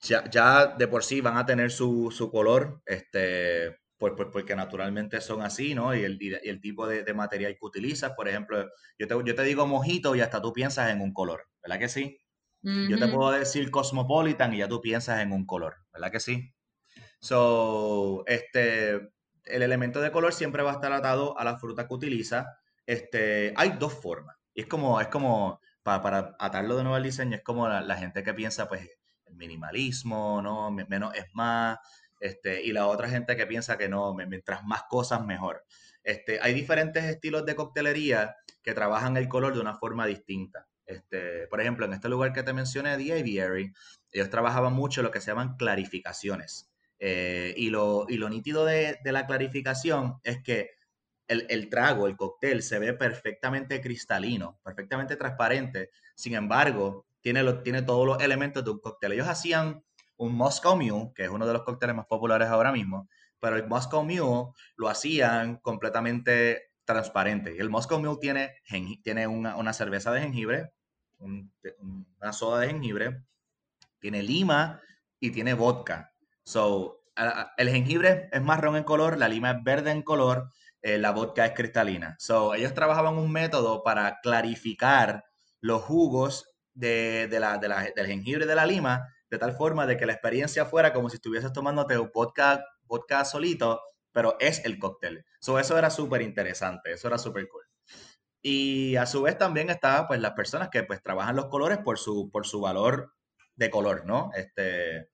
[0.00, 4.54] ya, ya, de por sí van a tener su, su color, este, pues, pues, porque
[4.54, 5.94] naturalmente son así, ¿no?
[5.94, 8.64] Y el, y el tipo de, de, material que utilizas, por ejemplo,
[8.98, 11.88] yo te, yo te digo mojito y hasta tú piensas en un color, ¿verdad que
[11.88, 12.18] sí?
[12.60, 16.52] Yo te puedo decir cosmopolitan y ya tú piensas en un color, ¿verdad que sí?
[17.20, 19.10] So, este,
[19.44, 22.58] el elemento de color siempre va a estar atado a la fruta que utiliza.
[22.84, 24.36] Este, hay dos formas.
[24.54, 27.80] Y es como, es como, para, para atarlo de nuevo al diseño, es como la,
[27.80, 28.88] la gente que piensa, pues,
[29.26, 30.70] el minimalismo, ¿no?
[30.70, 31.78] Menos es más.
[32.20, 35.64] Este, y la otra gente que piensa que no, mientras más cosas, mejor.
[36.02, 40.66] Este, hay diferentes estilos de coctelería que trabajan el color de una forma distinta.
[40.86, 43.72] Este, por ejemplo, en este lugar que te mencioné, The Aviary,
[44.10, 46.70] ellos trabajaban mucho lo que se llaman clarificaciones.
[46.98, 50.70] Eh, y, lo, y, lo, nítido de, de, la clarificación es que
[51.28, 55.90] el, el, trago, el cóctel, se ve perfectamente cristalino, perfectamente transparente.
[56.16, 59.12] Sin embargo, tiene, lo, tiene todos los elementos de un cóctel.
[59.12, 59.84] Ellos hacían
[60.18, 63.08] un Moscow Mule, que es uno de los cócteles más populares ahora mismo,
[63.40, 67.56] pero el Moscow Mule lo hacían completamente transparente.
[67.58, 68.54] El Moscow Mule tiene,
[69.02, 70.72] tiene una, una cerveza de jengibre,
[71.18, 73.22] una soda de jengibre,
[73.98, 74.80] tiene lima
[75.20, 76.12] y tiene vodka.
[76.44, 77.02] So,
[77.56, 80.50] el jengibre es marrón en color, la lima es verde en color,
[80.82, 82.16] eh, la vodka es cristalina.
[82.18, 85.24] So, ellos trabajaban un método para clarificar
[85.60, 90.06] los jugos de, de la, del jengibre de la lima de tal forma de que
[90.06, 93.80] la experiencia fuera como si estuvieses tomándote un vodka, vodka solito,
[94.12, 95.24] pero es el cóctel.
[95.40, 97.64] So, eso era súper interesante, eso era súper cool.
[98.42, 101.98] Y a su vez también está pues las personas que pues trabajan los colores por
[101.98, 103.14] su, por su valor
[103.56, 104.30] de color, ¿no?
[104.34, 105.10] Este,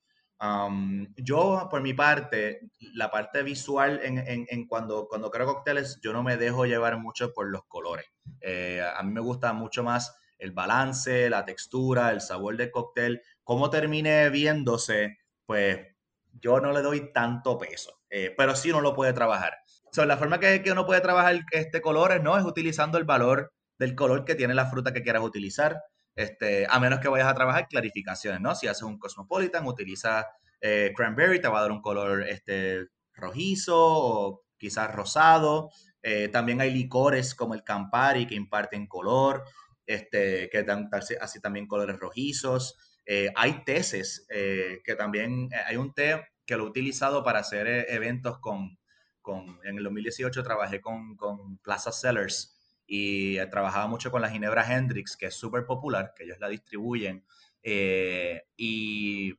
[1.16, 2.60] yo por mi parte,
[2.94, 7.32] la parte visual en, en, cuando, cuando creo cócteles, yo no me dejo llevar mucho
[7.32, 8.06] por los colores.
[8.40, 13.22] Eh, a mí me gusta mucho más el balance, la textura, el sabor del cóctel
[13.44, 15.78] cómo termine viéndose, pues
[16.32, 19.58] yo no le doy tanto peso, eh, pero sí uno lo puede trabajar.
[19.92, 22.36] So, la forma que, que, uno puede trabajar este color ¿no?
[22.36, 25.80] es utilizando el valor del color que tiene la fruta que quieras utilizar,
[26.16, 28.54] este, a menos que vayas a trabajar clarificaciones, ¿no?
[28.54, 30.26] Si haces un Cosmopolitan, utiliza
[30.60, 35.70] eh, cranberry, te va a dar un color este, rojizo o quizás rosado.
[36.02, 39.44] Eh, también hay licores como el Campari que imparten color,
[39.86, 40.88] este, que dan
[41.20, 42.76] así también colores rojizos.
[43.06, 47.40] Eh, hay tesis eh, que también, eh, hay un té que lo he utilizado para
[47.40, 48.78] hacer eventos con,
[49.20, 54.70] con, en el 2018 trabajé con, con Plaza Sellers y trabajaba mucho con la Ginebra
[54.70, 57.24] Hendrix, que es súper popular, que ellos la distribuyen.
[57.62, 59.34] y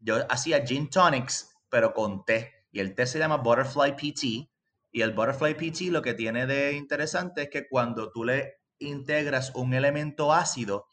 [0.00, 2.66] yo hacía gin tonics, pero con té.
[2.70, 4.50] Y el té se llama Butterfly PT.
[4.90, 9.54] Y el Butterfly PT lo que tiene de interesante es que cuando tú le integras
[9.54, 10.86] un elemento ácido,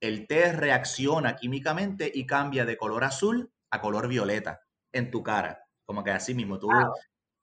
[0.00, 4.60] el té reacciona químicamente y cambia de color azul a color violeta
[4.92, 5.64] en tu cara.
[5.84, 6.68] Como que así mismo tú.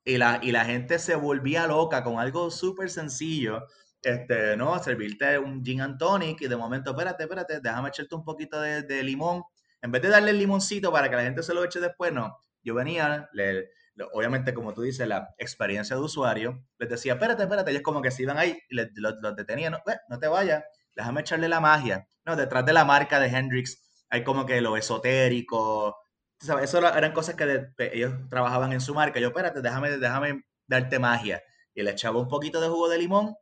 [0.04, 3.66] Y, la, y la gente se volvía loca con algo súper sencillo.
[4.04, 8.24] este, no, servirte un gin and tonic y de momento, espérate, espérate, déjame echarte un
[8.24, 9.44] poquito de, limón.
[9.82, 12.38] En vez de darle el limoncito para que la gente se lo eche después, no.
[12.64, 13.70] Yo venía, le,
[14.14, 18.12] obviamente, como tú dices, la experiencia de usuario, les decía, espérate, espérate, ellos como que
[18.12, 20.64] se iban ahí y los, detenían, no, eh, no te vayas,
[20.96, 22.08] déjame echarle la magia.
[22.26, 25.96] No, detrás de la marca de Hendrix hay como que lo esotérico,
[26.40, 26.66] ¿sabes?
[26.66, 29.20] Eso eran cosas que ellos trabajaban en su marca.
[29.20, 31.42] Yo, espérate, déjame, déjame darte magia.
[31.74, 33.36] Y le echaba un poquito de jugo de limón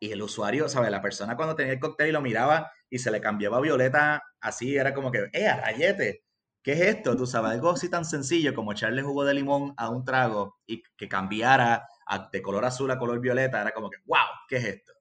[0.00, 0.90] y el usuario, ¿sabes?
[0.90, 4.76] La persona cuando tenía el cóctel y lo miraba y se le cambiaba violeta así,
[4.76, 6.24] era como que, ¡eh, rayete!
[6.62, 7.16] ¿Qué es esto?
[7.16, 10.82] Tú sabes, algo así tan sencillo como echarle jugo de limón a un trago y
[10.96, 11.86] que cambiara
[12.32, 14.18] de color azul a color violeta, era como que, ¡wow!
[14.48, 14.93] ¿Qué es esto?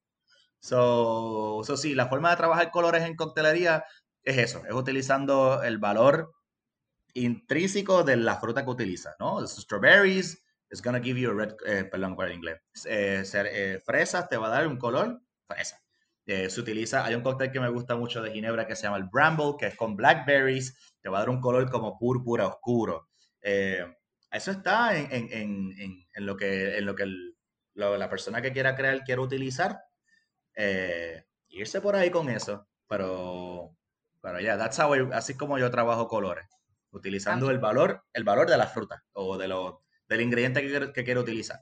[0.64, 3.84] So, so sí, la forma de trabajar colores en coctelería
[4.24, 6.32] es eso, es utilizando el valor
[7.14, 9.42] intrínseco de la fruta que utiliza, ¿no?
[9.42, 12.62] Los strawberries is gonna give you a red, eh, perdón, para el inglés.
[12.86, 15.82] Eh, eh, fresas te va a dar un color fresa.
[16.26, 19.10] se utiliza, hay un cóctel que me gusta mucho de Ginebra que se llama el
[19.12, 23.10] Bramble, que es con blackberries, te va a dar un color como púrpura oscuro.
[23.42, 27.06] eso está en, en, en, en, lo que, en lo que
[27.76, 29.78] la persona que quiera crear quiere utilizar.
[31.50, 33.76] Irse por ahí con eso, pero
[34.24, 36.48] pero ya, that's how así como yo trabajo colores,
[36.92, 41.04] utilizando el valor, el valor de la fruta o de lo, del ingrediente que, que
[41.04, 41.60] quiero utilizar.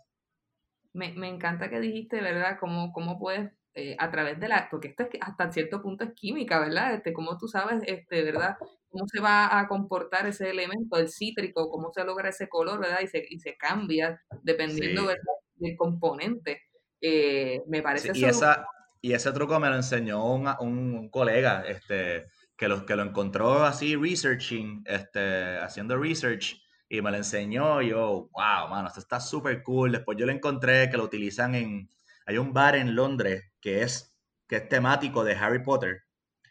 [0.93, 2.57] Me, me, encanta que dijiste, ¿verdad?
[2.59, 6.11] Cómo, cómo puedes, eh, a través de la, porque esto es, hasta cierto punto es
[6.13, 6.93] química, ¿verdad?
[6.93, 8.57] Este, cómo tú sabes, este, ¿verdad?
[8.89, 12.99] Cómo se va a comportar ese elemento, el cítrico, cómo se logra ese color, ¿verdad?
[13.01, 15.33] Y se, y se cambia dependiendo, ¿verdad?
[15.55, 16.61] Del componente.
[16.99, 18.67] Eh, me parece y, esa,
[19.01, 23.63] y ese truco me lo enseñó un, un colega, este, que lo, que lo encontró
[23.63, 27.81] así researching, este, haciendo research y me lo enseñó.
[27.81, 29.93] Y yo, wow, mano, esto está súper cool.
[29.93, 31.89] Después yo lo encontré que lo utilizan en.
[32.27, 34.15] Hay un bar en Londres que es,
[34.47, 36.03] que es temático de Harry Potter.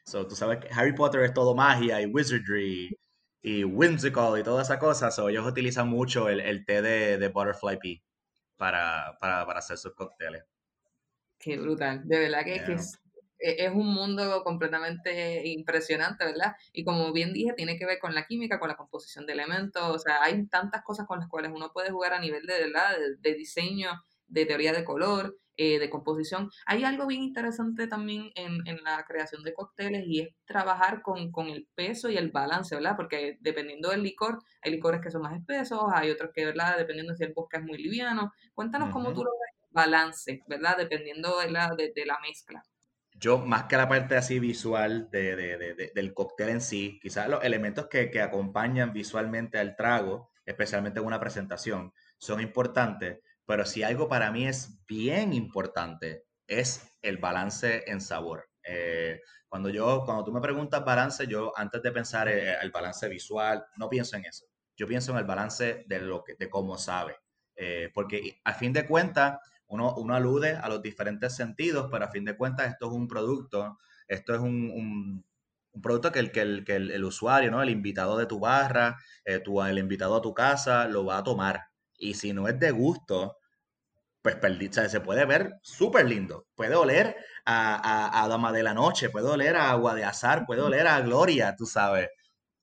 [0.05, 2.99] So, tú sabes que Harry Potter es todo magia y wizardry
[3.43, 5.11] y whimsical y toda esa cosa.
[5.13, 7.99] So, ellos utilizan mucho el, el té de, de, Butterfly Pea
[8.57, 10.45] para, para, para, hacer sus cócteles.
[11.41, 12.03] Qué brutal.
[12.05, 13.01] De verdad que, que es
[13.41, 16.55] e-, es un mundo completamente impresionante, ¿verdad?
[16.73, 19.83] Y como bien dije, tiene que ver con la química, con la composición de elementos,
[19.83, 22.97] o sea, hay tantas cosas con las cuales uno puede jugar a nivel de, ¿verdad?
[23.19, 23.91] de, diseño,
[24.29, 26.51] de teoría de color, eh, de composición.
[26.67, 31.31] Hay algo bien interesante también en, en la creación de cócteles y es trabajar con,
[31.33, 32.97] con, el peso y el balance, ¿verdad?
[32.97, 36.79] Porque dependiendo del licor, hay licores que son más espesos, hay otros que, ¿verdad?
[36.79, 38.33] Dependiendo si el bosque es muy liviano.
[38.55, 39.31] Cuéntanos cómo tú lo
[39.71, 40.77] balance, ¿verdad?
[40.77, 42.63] Dependiendo de la, de, de la mezcla
[43.21, 47.87] yo más que la parte así visual de, del cóctel en sí, quizás los elementos
[47.87, 54.31] que, acompañan visualmente al trago, especialmente en una presentación, son importantes, pero si algo para
[54.31, 58.49] mí es bien importante, es el balance en sabor.
[58.63, 63.07] Eh, cuando yo, cuando tú me preguntas balance, yo antes de pensar eh, el, balance
[63.09, 64.47] visual, no pienso en eso.
[64.77, 67.17] Yo pienso en el balance de lo que, de cómo sabe.
[67.55, 69.39] Eh, porque a fin de cuentas,
[69.71, 73.09] uno, uno alude a los diferentes sentidos, pero a fin de cuentas esto es un
[73.09, 73.79] producto,
[74.09, 75.25] esto es un,
[75.73, 77.63] un, producto que, el, que, el, que el, usuario, ¿no?
[77.63, 81.69] el invitado de tu barra, eh, el invitado a tu casa, lo va a tomar.
[81.97, 83.37] Y si no es de gusto,
[84.23, 84.37] pues
[84.91, 86.47] se puede ver súper lindo.
[86.55, 90.63] Puede oler a, a, Dama de la Noche, puede oler a Agua de Azar, puede
[90.63, 92.09] oler a Gloria, tú sabes.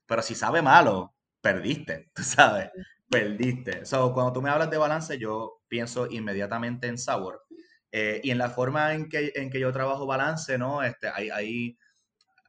[0.06, 2.70] Pero si sabe malo, perdiste, tú sabes
[3.10, 3.86] perdiste.
[3.86, 7.44] So, cuando tú me hablas de balance, yo pienso inmediatamente en sabor.
[7.92, 10.84] Eh, y en la forma en que, en que yo trabajo balance, ¿no?
[10.84, 11.78] Este, hay, hay,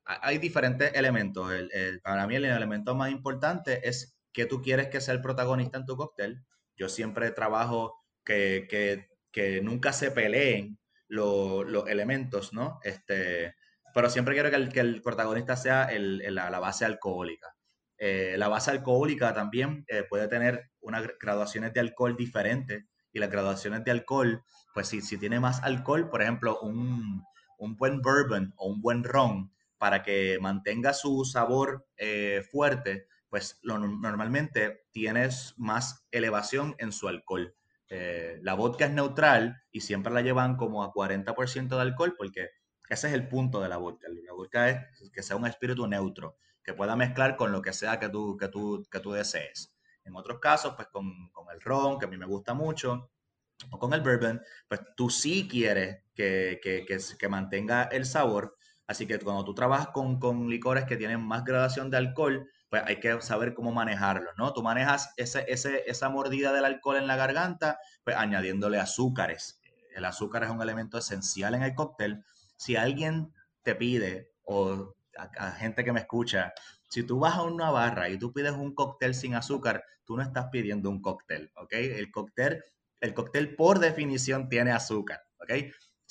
[0.04, 1.50] hay diferentes elementos.
[1.52, 5.78] El, para mí el elemento más importante es que tú quieres que sea el protagonista
[5.78, 6.44] en tu cóctel.
[6.76, 7.94] Yo siempre trabajo
[8.24, 12.80] que, que, que nunca se peleen los, los elementos, ¿no?
[12.82, 13.54] Este,
[13.94, 17.54] pero siempre quiero que el, que el protagonista sea el, la base alcohólica.
[17.98, 23.30] Eh, la base alcohólica también eh, puede tener unas graduaciones de alcohol diferentes y las
[23.30, 27.24] graduaciones de alcohol, pues si, si tiene más alcohol, por ejemplo, un,
[27.58, 33.78] buen bourbon o un buen ron para que mantenga su sabor eh, fuerte, pues lo,
[33.78, 37.54] normalmente tienes más elevación en su alcohol.
[37.90, 42.50] la vodka es neutral y siempre la llevan como a 40% de alcohol porque
[42.88, 44.08] ese es el punto de la vodka.
[44.08, 46.36] La vodka es que sea un espíritu neutro
[46.68, 49.74] que pueda mezclar con lo que sea que tú, que tú, que tú desees.
[50.04, 53.10] En otros casos, pues con, con, el ron, que a mí me gusta mucho,
[53.70, 58.54] o con el bourbon, pues tú sí quieres que, que, que, que mantenga el sabor.
[58.86, 62.82] Así que cuando tú trabajas con, con, licores que tienen más gradación de alcohol, pues
[62.84, 64.52] hay que saber cómo manejarlo, ¿no?
[64.52, 69.62] Tú manejas ese, ese, esa mordida del alcohol en la garganta, pues añadiéndole azúcares.
[69.96, 72.26] El azúcar es un elemento esencial en el cóctel.
[72.56, 76.52] Si alguien te pide, o a, gente que me escucha,
[76.88, 80.22] si tú vas a una barra y tú pides un cóctel sin azúcar, tú no
[80.22, 81.72] estás pidiendo un cóctel, ¿ok?
[81.72, 82.64] El cóctel,
[83.00, 85.52] el cóctel por definición tiene azúcar, ¿ok?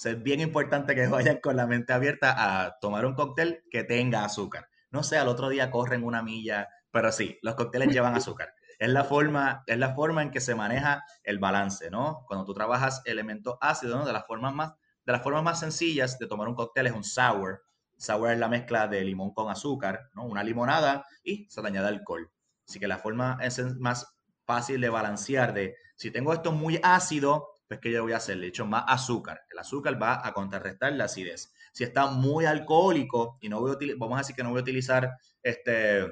[0.05, 4.23] es bien importante que vayan con la mente abierta a tomar un cóctel que tenga
[4.23, 4.69] azúcar.
[4.91, 8.53] No sé, al otro día corren una milla, pero sí, los cócteles llevan azúcar.
[8.79, 12.23] Es la, forma, es la forma en que se maneja el balance, ¿no?
[12.27, 14.05] Cuando tú trabajas elementos ácidos, ¿no?
[14.05, 17.03] De las formas más, de las formas más sencillas de tomar un cóctel es un
[17.03, 17.63] sour.
[17.97, 20.25] Sour es la mezcla de limón con azúcar, ¿no?
[20.25, 22.31] Una limonada y se le añade alcohol.
[22.67, 27.49] Así que la forma es más fácil de balancear de si tengo esto muy ácido,
[27.67, 28.37] pues ¿qué yo voy a hacer?
[28.37, 29.41] Le echo más azúcar.
[29.49, 31.53] El azúcar va a contrarrestar la acidez.
[31.73, 34.61] Si está muy alcohólico y no voy a vamos a decir que no voy a
[34.61, 36.03] utilizar este,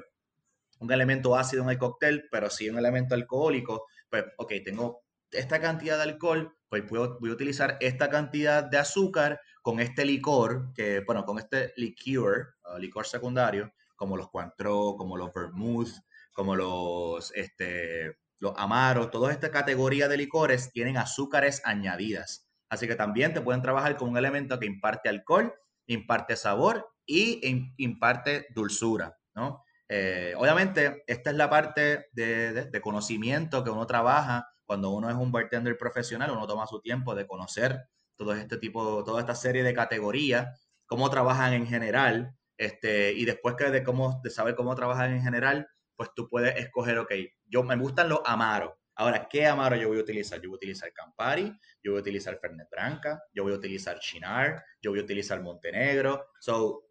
[0.80, 5.60] un elemento ácido en el cóctel, pero sí un elemento alcohólico, pues, ok, tengo esta
[5.60, 10.72] cantidad de alcohol, pues puedo, voy a utilizar esta cantidad de azúcar con este licor,
[10.74, 15.90] que, bueno, con este liqueur, licor secundario, como los Cointreau, como los Vermouth,
[16.32, 22.48] como los, este, los amaros, toda esta categoría de licores tienen azúcares añadidas.
[22.68, 25.52] Así que también te pueden trabajar con un elemento que imparte alcohol,
[25.88, 27.40] imparte sabor y
[27.76, 29.64] imparte dulzura, ¿no?
[29.88, 35.32] Eh, obviamente, esta es la parte de, conocimiento que uno trabaja cuando uno es un
[35.32, 39.74] bartender profesional, uno toma su tiempo de conocer todo este tipo, toda esta serie de
[39.74, 45.12] categorías, cómo trabajan en general, este, y después que de, cómo, de saber cómo trabajan
[45.12, 47.12] en general, pues tú puedes escoger, ok,
[47.46, 48.72] yo me gustan los amaros.
[48.94, 50.40] Ahora, ¿qué amaro yo voy a utilizar?
[50.40, 51.52] Yo voy a utilizar Campari,
[51.82, 55.42] yo voy a utilizar Fernet Branca, yo voy a utilizar Chinar, yo voy a utilizar
[55.42, 56.28] Montenegro.
[56.40, 56.86] So,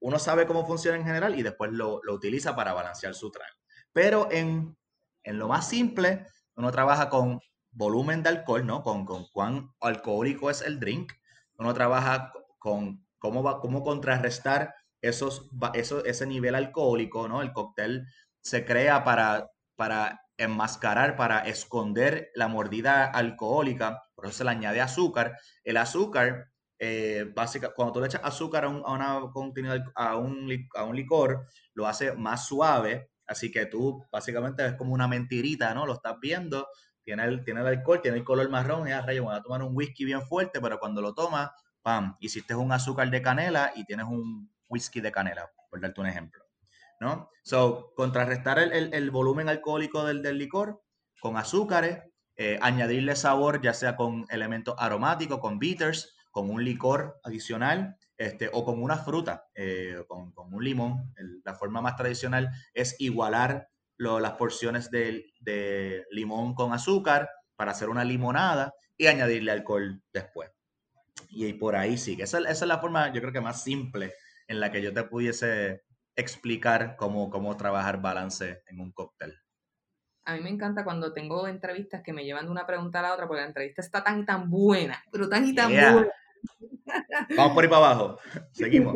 [0.00, 3.56] uno sabe cómo funciona en general y después lo, utiliza para balancear su trago.
[3.92, 4.76] Pero en,
[5.24, 7.40] lo más simple, uno trabaja con
[7.78, 8.82] volumen de alcohol, ¿no?
[8.82, 11.12] Con, con cuán alcohólico es el drink.
[11.56, 17.40] Uno trabaja con cómo, va, cómo contrarrestar esos, eso, ese nivel alcohólico, ¿no?
[17.40, 18.06] El cóctel
[18.40, 24.80] se crea para, para enmascarar, para esconder la mordida alcohólica, por eso se le añade
[24.80, 25.36] azúcar.
[25.62, 26.50] El azúcar,
[26.80, 27.32] eh,
[27.74, 29.12] cuando tú le echas azúcar a un, a, una,
[29.94, 34.94] a, un, a un licor, lo hace más suave, así que tú básicamente es como
[34.94, 35.86] una mentirita, ¿no?
[35.86, 36.66] Lo estás viendo,
[37.08, 39.62] tiene el, tiene el alcohol, tiene el color marrón, y a rayo, voy a tomar
[39.62, 41.50] un whisky bien fuerte, pero cuando lo tomas,
[41.80, 46.06] pam, hiciste un azúcar de canela y tienes un whisky de canela, por darte un
[46.06, 46.44] ejemplo.
[47.00, 47.30] ¿no?
[47.42, 50.82] So, contrarrestar el, volumen alcohólico del, licor
[51.18, 52.02] con azúcares,
[52.36, 58.50] eh, añadirle sabor ya sea con elementos aromáticos, con bitters, con un licor adicional este,
[58.52, 61.14] o con una fruta, eh, con, un limón.
[61.42, 68.04] la forma más tradicional es igualar las porciones de, limón con azúcar para hacer una
[68.04, 70.50] limonada y añadirle alcohol después.
[71.30, 72.24] Y, por ahí sigue.
[72.24, 74.14] Esa, esa, es la forma, yo creo que más simple
[74.46, 75.82] en la que yo te pudiese
[76.16, 79.38] explicar cómo, cómo trabajar balance en un cóctel.
[80.24, 83.14] A mí me encanta cuando tengo entrevistas que me llevan de una pregunta a la
[83.14, 86.08] otra, porque la entrevista está tan y tan buena, pero tan y tan buena.
[87.36, 88.18] Vamos por ahí para abajo.
[88.52, 88.94] Seguimos.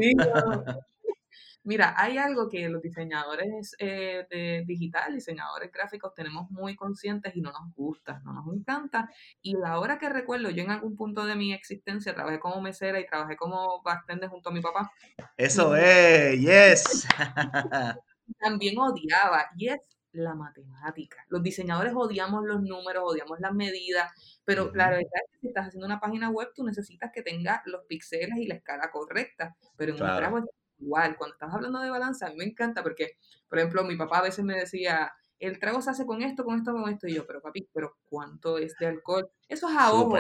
[1.65, 7.41] Mira, hay algo que los diseñadores eh, de digital, diseñadores gráficos, tenemos muy conscientes y
[7.41, 9.09] no nos gusta, no nos encanta.
[9.41, 12.99] Y la hora que recuerdo, yo en algún punto de mi existencia trabajé como mesera
[12.99, 14.91] y trabajé como bartender junto a mi papá.
[15.37, 17.07] Eso es, yes.
[18.41, 19.81] También odiaba, y es
[20.13, 21.25] la matemática.
[21.29, 24.11] Los diseñadores odiamos los números, odiamos las medidas,
[24.45, 27.63] pero la verdad es que si estás haciendo una página web, tú necesitas que tenga
[27.67, 29.57] los píxeles y la escala correcta.
[29.77, 30.45] Pero en un trabajo
[30.83, 31.17] igual.
[31.17, 33.17] Cuando estás hablando de balanza, a mí me encanta porque,
[33.49, 36.59] por ejemplo, mi papá a veces me decía, el trago se hace con esto, con
[36.59, 37.07] esto, con esto.
[37.07, 39.31] Y yo, pero papi, pero ¿cuánto es de alcohol?
[39.49, 40.17] Eso es a ojo.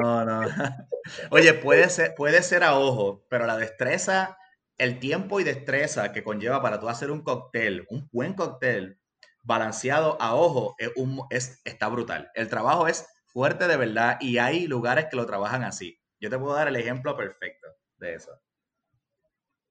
[0.00, 0.40] no, no.
[1.30, 4.36] Oye, puede ser, puede ser a ojo, pero la destreza,
[4.78, 9.00] el tiempo y destreza que conlleva para tú hacer un cóctel, un buen cóctel,
[9.42, 12.30] balanceado a ojo, es un, es, está brutal.
[12.34, 15.98] El trabajo es fuerte de verdad y hay lugares que lo trabajan así.
[16.20, 18.32] Yo te puedo dar el ejemplo perfecto de eso.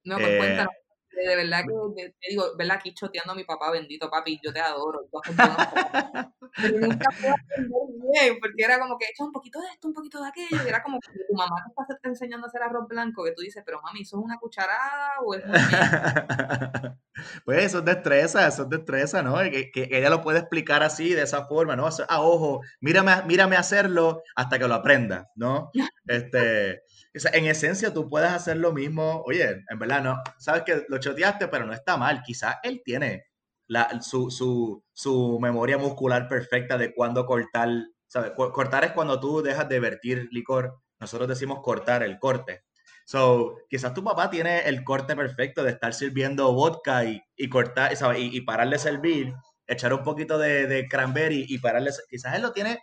[0.09, 0.73] No, pues cuéntanos.
[1.11, 1.63] Eh, de verdad
[1.95, 2.77] que te digo, ¿verdad?
[2.77, 5.07] Aquí choteando a mi papá, bendito papi, yo te adoro.
[6.57, 7.81] Nunca puedo aprender
[8.13, 10.67] bien, porque era como que echa un poquito de esto, un poquito de aquello, y
[10.67, 11.55] era como que tu mamá
[11.87, 14.37] te está enseñando a hacer arroz blanco, que tú dices, pero mami, ¿eso es una
[14.37, 15.43] cucharada o es
[17.45, 19.37] Pues eso es destreza, eso es destreza, ¿no?
[19.39, 21.87] Que, que, ella lo puede explicar así, de esa forma, ¿no?
[22.07, 25.71] A ojo, mírame, mírame hacerlo hasta que lo aprenda, ¿no?
[26.05, 26.83] Este,
[27.13, 31.47] en esencia tú puedes hacer lo mismo, oye, en verdad no, sabes que lo choteaste,
[31.47, 33.28] pero no está mal, quizás él tiene
[33.69, 37.69] la, su, su, su, memoria muscular perfecta de cuándo cortar
[38.09, 38.31] ¿sabes?
[38.35, 40.81] Cortar es cuando tú dejas de vertir licor.
[40.99, 42.65] Nosotros decimos cortar el corte.
[43.05, 47.95] So, quizás tu papá tiene el corte perfecto de estar sirviendo vodka y, y cortar,
[47.95, 48.19] ¿sabes?
[48.19, 49.33] Y, y pararle servir,
[49.65, 51.91] echar un poquito de, de cranberry y pararle.
[52.09, 52.79] Quizás él lo tiene,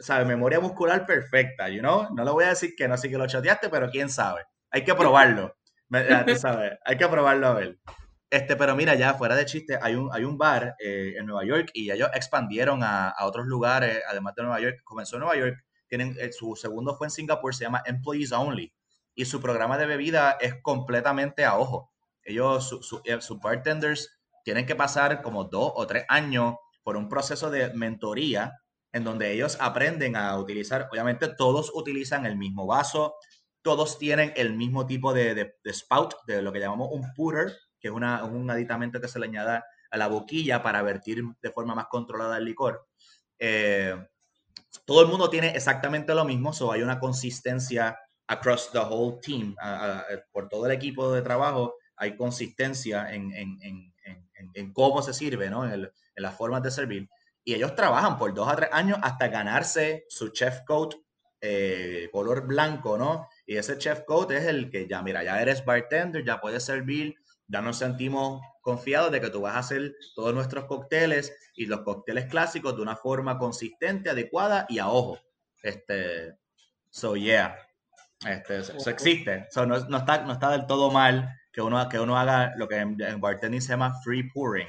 [0.00, 0.26] ¿sabes?
[0.26, 2.08] Memoria muscular perfecta, you know?
[2.14, 4.42] No le voy a decir que no, sí que lo choteaste, pero quién sabe.
[4.70, 5.56] Hay que probarlo.
[6.36, 7.78] sabes, hay que probarlo a ver.
[8.30, 11.46] Este, pero mira, ya fuera de chiste, hay un, hay un bar eh, en Nueva
[11.46, 14.80] York y ellos expandieron a, a, otros lugares, además de Nueva York.
[14.84, 18.72] Comenzó en Nueva York, tienen, eh, su segundo fue en Singapur, se llama Employees Only.
[19.14, 21.90] Y su programa de bebida es completamente a ojo.
[22.22, 27.50] Ellos, sus eh, bartenders, tienen que pasar como dos o tres años por un proceso
[27.50, 28.60] de mentoría
[28.92, 33.14] en donde ellos aprenden a utilizar, obviamente todos utilizan el mismo vaso,
[33.62, 37.54] todos tienen el mismo tipo de, de, de spout, de lo que llamamos un putter,
[37.80, 41.50] que es una, un aditamento que se le añade a la boquilla para vertir de
[41.50, 42.86] forma más controlada el licor.
[43.38, 43.94] Eh,
[44.84, 49.54] todo el mundo tiene exactamente lo mismo, so hay una consistencia across the whole team,
[50.32, 53.92] por todo el equipo de trabajo, hay consistencia en, en, en,
[54.54, 55.70] en cómo se sirve, ¿no?
[55.70, 57.08] en, las formas de servir.
[57.44, 60.94] Y ellos trabajan por dos a tres años hasta ganarse su chef coat
[61.40, 63.28] eh, color blanco, ¿no?
[63.46, 67.14] Y ese chef coat es el que ya, mira, ya eres bartender, ya puedes servir
[67.48, 71.80] ya nos sentimos confiados de que tú vas a hacer todos nuestros cócteles y los
[71.80, 75.18] cócteles clásicos de una forma consistente, adecuada y a ojo.
[75.62, 76.36] Este,
[76.90, 77.56] so yeah,
[78.26, 79.46] este, eso existe.
[79.50, 82.76] So, no, está, no está del todo mal que uno, que uno haga lo que
[82.76, 84.68] en, en bartending se llama free pouring.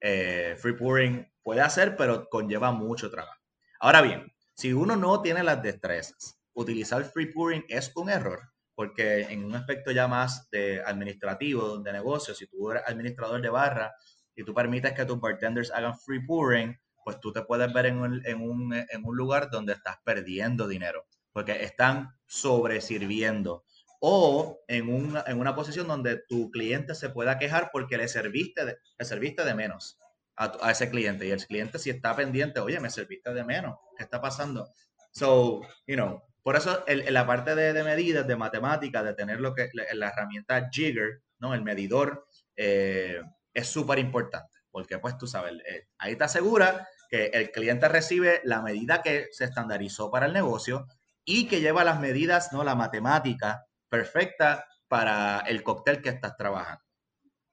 [0.00, 3.40] Eh, free pouring puede hacer, pero conlleva mucho trabajo.
[3.78, 8.40] Ahora bien, si uno no tiene las destrezas, utilizar free pouring es un error
[8.76, 13.48] porque en un aspecto ya más de administrativo, de negocio, si tú eres administrador de
[13.48, 13.94] barra
[14.36, 17.98] y tú permites que tus bartenders hagan free pouring, pues tú te puedes ver en
[17.98, 23.64] un, lugar donde estás perdiendo dinero, porque están sobresirviendo.
[23.98, 29.04] O en una, posición donde tu cliente se pueda quejar porque le serviste de, le
[29.06, 29.98] serviste de menos
[30.36, 31.26] a, ese cliente.
[31.26, 34.68] Y el cliente si está pendiente, oye, me serviste de menos, ¿qué está pasando?
[35.12, 39.52] So, you know, por eso en la parte de, medidas, de matemáticas, de tener lo
[39.52, 41.54] que la, herramienta Jigger, ¿no?
[41.54, 43.20] El medidor, eh,
[43.52, 44.56] es súper importante.
[44.70, 49.26] Porque pues tú sabes, eh, ahí te asegura que el cliente recibe la medida que
[49.32, 50.86] se estandarizó para el negocio
[51.24, 52.62] y que lleva las medidas, ¿no?
[52.62, 56.84] La matemática perfecta para el cóctel que estás trabajando.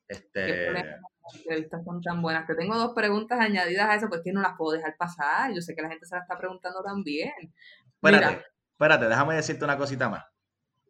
[0.08, 0.72] Este...
[0.72, 2.46] Las entrevistas son tan buenas.
[2.46, 5.52] Te tengo dos preguntas añadidas a eso, porque no las puedo dejar pasar.
[5.52, 7.32] Yo sé que la gente se la está preguntando también.
[7.96, 8.44] Espérate,
[8.84, 10.26] espérate, déjame decirte una cosita más.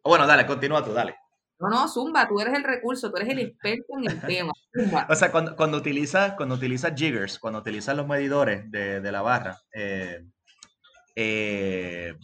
[0.02, 1.16] Bueno, dale, continúa tú, dale.
[1.58, 4.52] No, no, Zumba, tú eres el recurso, tú eres el experto en el tema.
[5.08, 9.22] O sea, cuando, cuando utilizas cuando utiliza jiggers, cuando utilizas los medidores de, de la
[9.22, 10.26] barra, eh,
[11.14, 12.16] eh,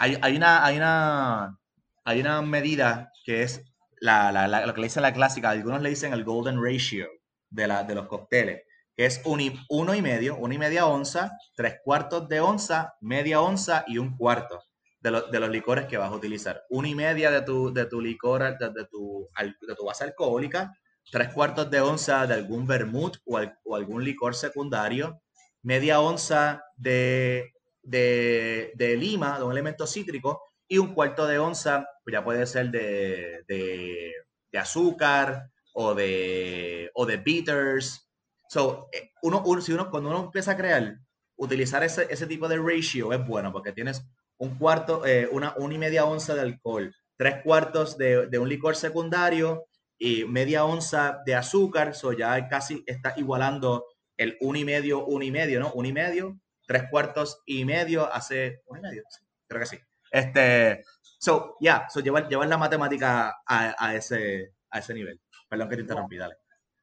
[0.00, 1.56] hay, hay, una, hay, una,
[2.04, 3.62] hay una medida que es
[4.00, 7.06] la, la, la, lo que le dicen la clásica, algunos le dicen el golden ratio
[7.48, 8.62] de, la, de los cócteles,
[8.96, 13.40] que es un, uno y medio, una y media onza, tres cuartos de onza, media
[13.40, 14.64] onza y un cuarto
[15.04, 16.64] de, de, los licores que vas a utilizar.
[16.70, 19.28] Una y media de tu, de tu licor, de, tu,
[19.60, 20.72] de tu base alcohólica,
[21.12, 25.20] tres cuartos de onza de algún vermut o, o algún licor secundario,
[25.62, 27.52] media onza de,
[27.82, 32.70] de, de, lima, de un elemento cítrico, y un cuarto de onza, ya puede ser
[32.70, 34.10] de, de,
[34.50, 38.08] de azúcar o de, o de bitters.
[38.48, 40.96] So, eh, uno, uno, si uno, cuando uno empieza a crear,
[41.36, 44.02] utilizar ese, ese tipo de ratio es bueno porque tienes
[44.38, 48.48] un cuarto, eh, una, una y media onza de alcohol, tres cuartos de, de, un
[48.48, 49.66] licor secundario
[49.98, 55.22] y media onza de azúcar, eso ya casi está igualando el un y medio, un
[55.22, 55.72] y medio, ¿no?
[55.72, 59.02] Un y medio, tres cuartos y medio hace un y medio,
[59.46, 59.78] creo que sí.
[60.10, 60.84] Este,
[61.18, 65.20] so, ya, yeah, so llevar, llevar la matemática a, a, ese, a ese nivel.
[65.48, 66.36] Perdón que te interrumpí, dale.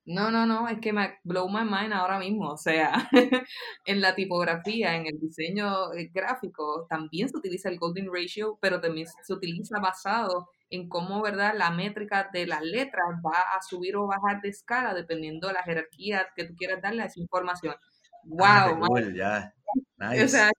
[0.06, 2.50] No, no, no, es que me blow my mind ahora mismo.
[2.50, 3.08] O sea,
[3.86, 8.82] en la tipografía, en el diseño eh, gráfico, también se utiliza el Golden Ratio, pero
[8.82, 13.96] también se utiliza basado en cómo, ¿verdad?, la métrica de las letras va a subir
[13.96, 17.76] o bajar de escala dependiendo de la jerarquía que tú quieras darle a esa información.
[18.24, 18.42] ¡Wow!
[18.48, 19.54] Ah, cool, ya.
[19.98, 20.24] Nice.
[20.24, 20.52] O sea,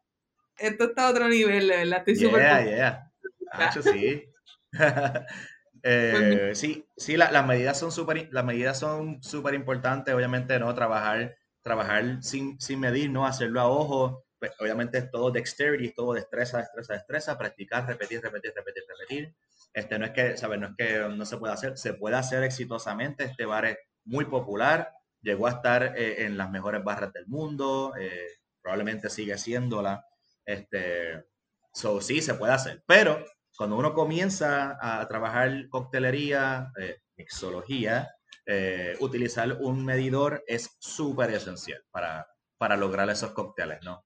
[0.58, 1.98] esto está a otro nivel, ¿verdad?
[1.98, 2.40] Estoy súper.
[2.40, 3.12] Yeah, yeah.
[3.68, 4.24] Hecho, sí.
[5.82, 10.72] Eh, sí, sí, la, las medidas son súper las medidas son súper importantes, obviamente, ¿no?
[10.74, 13.26] Trabajar, trabajar sin, sin medir, ¿no?
[13.26, 18.20] Hacerlo a ojo, pues, obviamente es todo dexterity, es todo destreza, destreza, destreza, practicar, repetir,
[18.20, 19.34] repetir, repetir, repetir.
[19.72, 20.60] Este, no es que, ¿sabes?
[20.60, 24.24] No es que no se pueda hacer, se puede hacer exitosamente, este bar es muy
[24.26, 28.26] popular, llegó a estar eh, en las mejores barras del mundo, eh,
[28.60, 30.04] probablemente sigue siéndola.
[30.44, 31.24] Este,
[31.72, 32.82] so, sí, se puede hacer.
[32.86, 33.24] Pero
[33.62, 38.10] cuando uno comienza a trabajar coctelería, eh, mixología,
[38.44, 42.26] eh, utilizar un medidor es súper esencial para,
[42.58, 44.04] para lograr esos cócteles, ¿no?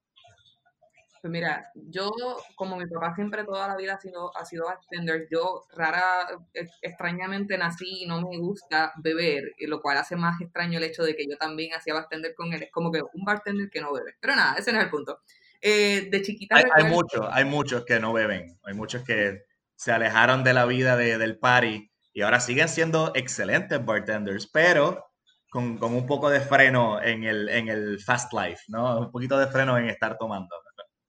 [1.22, 2.10] Pues mira, yo,
[2.54, 6.66] como mi papá siempre toda la vida ha sido, ha sido bartender, yo rara, e,
[6.82, 11.16] extrañamente nací y no me gusta beber, lo cual hace más extraño el hecho de
[11.16, 12.64] que yo también hacía bartender con él.
[12.64, 14.16] Es como que un bartender que no bebe.
[14.20, 15.22] Pero nada, ese no es el punto.
[15.60, 16.56] Eh, de chiquita.
[16.56, 18.58] Hay, hay muchos, hay muchos que no beben.
[18.64, 19.42] Hay muchos que
[19.76, 25.04] se alejaron de la vida de, del party y ahora siguen siendo excelentes bartenders, pero
[25.50, 29.00] con, con, un poco de freno en el, en el fast life, ¿no?
[29.00, 30.56] Un poquito de freno en estar tomando.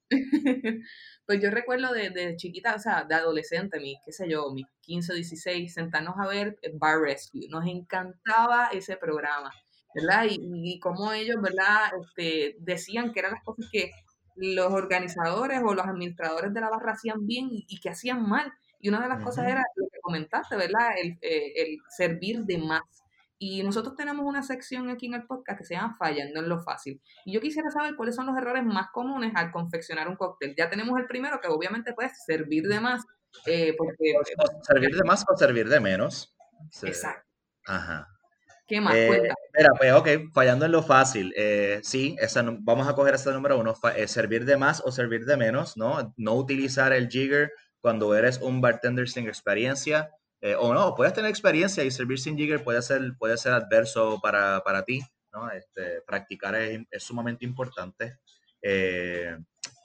[1.25, 4.65] pues yo recuerdo de, de, chiquita, o sea, de adolescente, mi, qué sé yo, mis
[4.81, 7.47] 15, 16, sentarnos a ver Bar Rescue.
[7.49, 9.51] Nos encantaba ese programa,
[9.93, 10.25] ¿verdad?
[10.29, 11.91] Y, y como ellos, ¿verdad?
[12.01, 13.91] Este, decían que eran las cosas que
[14.37, 18.53] los organizadores o los administradores de la barra hacían bien y, que hacían mal.
[18.79, 20.89] Y una de las cosas era lo que comentaste, ¿verdad?
[21.01, 22.83] El, eh, el, servir de más.
[23.39, 26.59] Y nosotros tenemos una sección aquí en el podcast que se llama Fallando en lo
[26.61, 27.01] fácil.
[27.25, 30.55] Y yo quisiera saber cuáles son los errores más comunes al confeccionar un cóctel.
[30.57, 33.03] Ya tenemos el primero, que obviamente puede servir de más.
[33.45, 34.13] Eh, porque,
[34.61, 36.35] servir de más o servir de menos.
[36.81, 37.27] Exacto.
[37.67, 38.07] Ajá.
[38.67, 38.95] ¿Qué más?
[38.95, 39.21] Eh,
[39.57, 41.33] mira, pues ok, fallando en lo fácil.
[41.37, 45.25] Eh, sí, esa, vamos a coger ese número uno, eh, servir de más o servir
[45.25, 46.13] de menos, ¿no?
[46.17, 50.11] No utilizar el jigger cuando eres un bartender sin experiencia.
[50.41, 54.19] Eh, o no, puedes tener experiencia y servir sin jigger puede ser, puede ser adverso
[54.21, 55.01] para, para ti,
[55.31, 55.49] ¿no?
[55.49, 58.17] Este, practicar es, es, sumamente importante.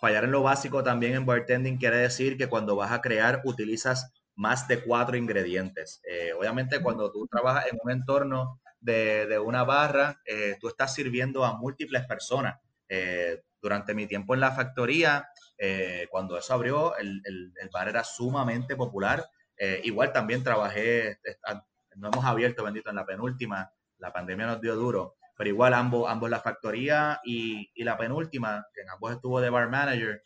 [0.00, 4.12] fallar en lo básico también en bartending quiere decir que cuando vas a crear utilizas
[4.34, 6.02] más de cuatro ingredientes.
[6.36, 11.56] obviamente cuando tú trabajas en un entorno de, una barra, eh, tú estás sirviendo a
[11.56, 12.60] múltiples personas.
[12.88, 17.22] Eh, durante mi tiempo en la factoría, eh, cuando eso abrió, el,
[17.72, 19.24] bar era sumamente popular.
[19.84, 21.20] igual también trabajé,
[21.94, 26.10] no hemos abierto, bendito, en la penúltima, la pandemia nos dio duro, pero igual ambos,
[26.10, 30.20] ambos la factoría y, la penúltima, que en ambos estuvo de bar manager,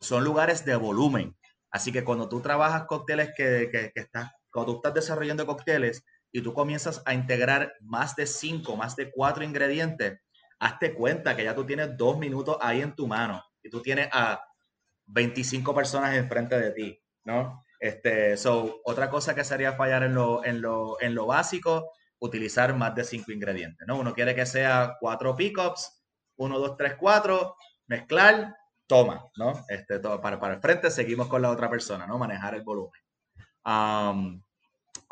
[0.00, 1.34] son lugares de volumen.
[1.70, 6.40] Así que cuando tú trabajas cócteles que, que, que estás, cuando estás desarrollando cócteles, y
[6.40, 10.20] tú comienzas a integrar más de cinco, más de cuatro ingredientes,
[10.58, 14.08] hazte cuenta que ya tú tienes dos minutos ahí en tu mano y tú tienes
[14.12, 14.42] a
[15.06, 17.62] 25 personas enfrente de ti, ¿no?
[17.78, 22.74] Este, so, otra cosa que sería fallar en lo, en lo, en lo básico, utilizar
[22.74, 23.98] más de cinco ingredientes, ¿no?
[23.98, 26.02] Uno quiere que sea cuatro pickups,
[26.36, 27.56] uno, dos, tres, cuatro,
[27.88, 28.56] mezclar,
[28.86, 29.64] toma, ¿no?
[29.68, 32.18] Este, todo, para, para el frente seguimos con la otra persona, ¿no?
[32.18, 33.00] Manejar el volumen.
[33.64, 34.42] Um,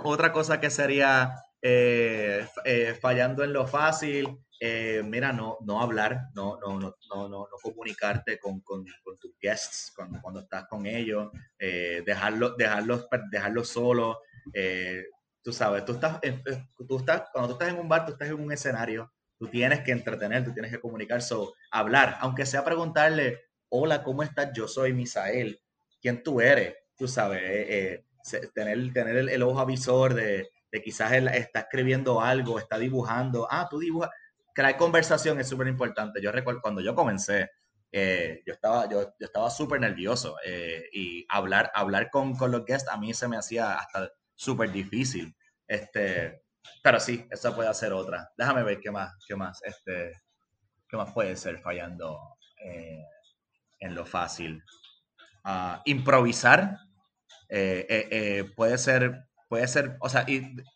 [0.04, 6.28] otra cosa que sería eh, eh, fallando en lo fácil, eh, mira, no, no hablar,
[6.34, 8.84] no, no, no, no, no comunicarte con, con,
[9.18, 14.18] tus guests cuando, cuando estás con ellos, dejarlos, dejarlos, dejarlos solos.
[15.42, 16.20] tú sabes, tú estás,
[16.88, 19.80] tú estás, cuando tú estás en un bar, tú estás en un escenario, tú tienes
[19.80, 24.50] que entretener, tú tienes que comunicar, so, hablar, aunque sea preguntarle, hola, ¿cómo estás?
[24.54, 25.60] Yo soy Misael,
[26.00, 26.74] ¿quién tú eres?
[26.96, 28.02] Tú sabes,
[28.54, 30.50] tener, tener el, ojo avisor de,
[30.84, 33.46] quizás él está escribiendo algo, está dibujando.
[33.50, 34.10] Ah, tú dibujas.
[34.54, 36.20] Crear conversación es súper importante.
[36.20, 37.50] Yo recuerdo cuando yo comencé,
[37.92, 42.88] eh, yo estaba, yo, estaba súper nervioso eh, y hablar, hablar con, con, los guests
[42.88, 45.34] a mí se me hacía hasta súper difícil.
[45.66, 46.42] Este,
[46.82, 48.30] pero sí, esa puede ser otra.
[48.36, 50.12] Déjame ver qué más, qué más, este,
[50.88, 53.04] qué más puede ser fallando eh,
[53.80, 54.62] en lo fácil.
[55.44, 56.76] Uh, improvisar
[57.50, 60.24] eh, eh, eh, puede ser, puede ser, o sea,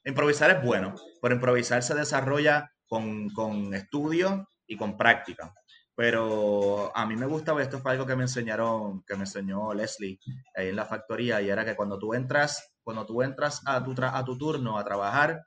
[0.05, 5.55] improvisar es bueno, pero improvisar se desarrolla con, con estudio y con práctica.
[5.95, 10.19] Pero a mí me gusta, esto fue algo que me enseñaron, que me enseñó Leslie
[10.57, 13.95] ahí en la factoría, y era que cuando tú entras, cuando tú entras a tu,
[14.03, 15.45] a tu turno a trabajar,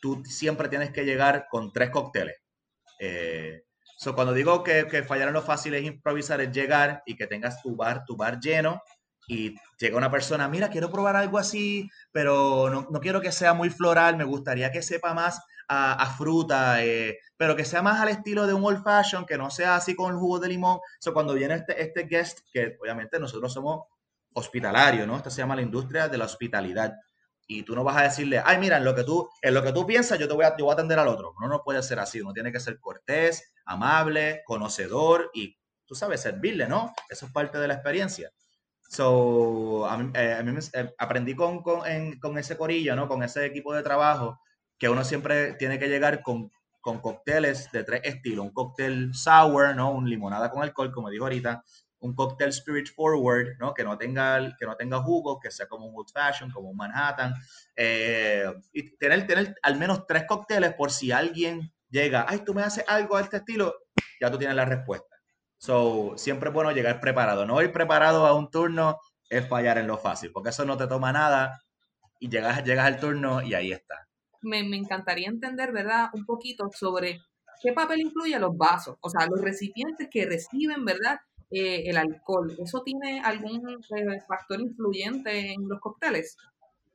[0.00, 2.36] tú siempre tienes que llegar con tres cócteles.
[4.14, 7.60] cuando digo que, que fallar en lo fácil es improvisar, es llegar y que tengas
[7.60, 8.80] tu bar, tu bar lleno
[9.26, 13.54] y llega una persona, mira, quiero probar algo así, pero no, no quiero que sea
[13.54, 18.08] muy floral, me gustaría que sepa más a, fruta, eh, pero que sea más al
[18.08, 20.80] estilo de un old fashion, que no sea así con el jugo de limón.
[21.00, 23.86] So, cuando viene este, este guest, que obviamente nosotros somos
[24.34, 25.16] hospitalarios, ¿no?
[25.16, 26.94] Esta se llama la industria de la hospitalidad.
[27.48, 29.72] Y tú no vas a decirle, ay, mira, en lo que tú, en lo que
[29.72, 31.32] tú piensas, yo te voy a, yo voy a atender al otro.
[31.40, 32.20] No, no puede ser así.
[32.20, 36.92] Uno tiene que ser cortés, amable, conocedor y, tú sabes, servirle, ¿no?
[37.08, 38.30] Eso es parte de la experiencia.
[38.88, 41.80] So, a mí, eh, a mí me, eh, aprendí con, con,
[42.20, 43.08] con, ese corillo, ¿no?
[43.08, 44.40] Con ese equipo de trabajo,
[44.78, 48.46] que uno siempre tiene que llegar con, con cócteles de tres estilos.
[48.46, 49.90] Un cóctel sour, ¿no?
[49.90, 51.64] Un limonada con alcohol, como dijo ahorita.
[51.98, 53.74] Un cóctel spirit forward, ¿no?
[53.74, 56.76] Que no tenga, que no tenga jugo, que sea como un old fashion, como un
[56.76, 57.34] Manhattan.
[57.74, 62.62] Eh, y tener, tener al menos tres cócteles por si alguien llega, ay, tú me
[62.62, 63.74] haces algo de este estilo,
[64.20, 65.15] ya tú tienes la respuesta.
[65.58, 67.46] So, siempre es bueno llegar preparado.
[67.46, 68.98] No ir preparado a un turno
[69.28, 71.62] es fallar en lo fácil, porque eso no te toma nada
[72.20, 74.06] y llegas, llegas al turno y ahí está.
[74.42, 76.10] Me, encantaría entender, ¿verdad?
[76.12, 77.20] Un poquito sobre
[77.62, 81.18] qué papel influye los vasos, o sea, los recipientes que reciben, ¿verdad?
[81.50, 82.54] Eh, el alcohol.
[82.58, 86.36] ¿Eso tiene algún eh, factor influyente en los cócteles?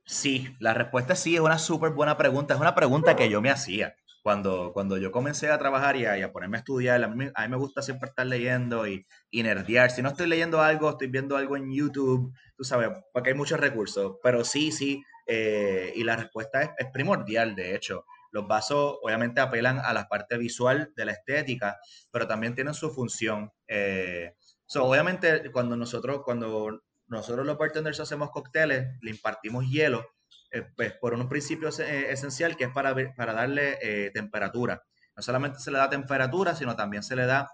[0.04, 2.54] Sí, la respuesta sí, es una súper buena pregunta.
[2.54, 6.32] Es una pregunta que yo me hacía cuando, cuando yo comencé a trabajar y a,
[6.32, 9.42] ponerme a estudiar, a mí, me gusta siempre estar leyendo y, y.
[9.90, 13.58] Si no estoy leyendo algo, estoy viendo algo en YouTube, tú sabes, porque hay muchos
[13.58, 14.16] recursos.
[14.22, 18.04] Pero sí, sí, eh, y la respuesta es, primordial, de hecho.
[18.30, 21.78] Los vasos obviamente apelan a la parte visual de la estética,
[22.10, 23.50] pero también tienen su función.
[23.66, 24.34] Eh,
[24.76, 30.06] obviamente, cuando nosotros, cuando nosotros los bartenders hacemos cócteles, le impartimos hielo,
[30.54, 34.82] eh, pues, por un principio eh, esencial que es para, para darle eh, temperatura.
[35.16, 37.48] No solamente se le da temperatura, sino también se le da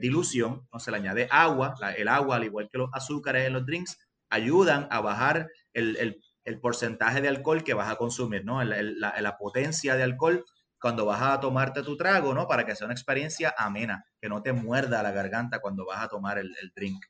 [0.00, 1.74] dilución, no se le añade agua.
[1.96, 3.98] el agua, al igual que los azúcares en los drinks,
[4.30, 6.22] ayudan a bajar el,
[6.62, 8.62] porcentaje de alcohol que vas a consumir, ¿no?
[8.62, 10.44] La, potencia de alcohol
[10.80, 12.46] cuando vas a tomarte tu trago, ¿no?
[12.46, 16.08] Para que sea una experiencia amena, que no te muerda la garganta cuando vas a
[16.08, 17.04] tomar el, drink.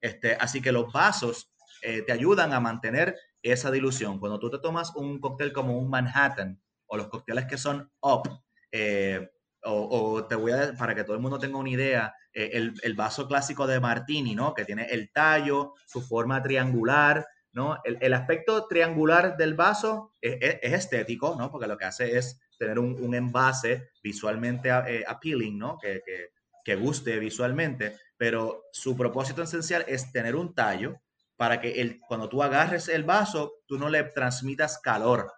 [0.00, 4.18] Este, así que los vasos te ayudan a mantener esa dilución.
[4.18, 8.28] Cuando tú te tomas un cóctel como un Manhattan o los cócteles que son up,
[8.72, 9.30] eh,
[9.64, 13.26] o, te voy a, para que todo el mundo tenga una idea, eh, el, vaso
[13.26, 14.54] clásico de Martini, ¿no?
[14.54, 17.78] Que tiene el tallo, su forma triangular, ¿no?
[17.84, 21.50] El, aspecto triangular del vaso es, estético, ¿no?
[21.50, 25.78] Porque lo que hace es tener un, envase visualmente eh, appealing, ¿no?
[25.78, 26.30] Que, que,
[26.64, 31.00] que guste visualmente, pero su propósito esencial es tener un tallo,
[31.38, 35.32] para que el, cuando tú agarres el vaso, tú no le transmitas calor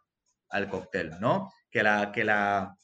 [0.48, 1.53] al cóctel, ¿no?
[1.70, 2.74] Que la, que la,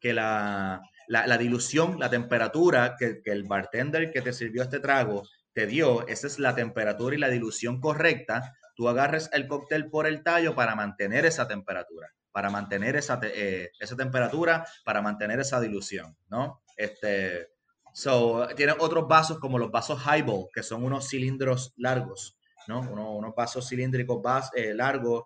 [0.00, 5.66] que la, la, dilución, la temperatura que, el bartender que te sirvió este trago te
[5.66, 8.54] dio, esa es la temperatura y la dilución correcta.
[8.76, 13.70] Tú agarres el cóctel por el tallo para mantener esa temperatura, para mantener esa, eh,
[13.80, 16.62] esa temperatura, para mantener esa dilución, ¿no?
[16.76, 17.48] Este,
[17.92, 22.36] so, tiene otros vasos como los vasos highball, que son unos cilindros largos
[22.68, 22.80] ¿no?
[22.80, 24.22] unos vasos cilíndricos
[24.54, 25.24] eh, largos,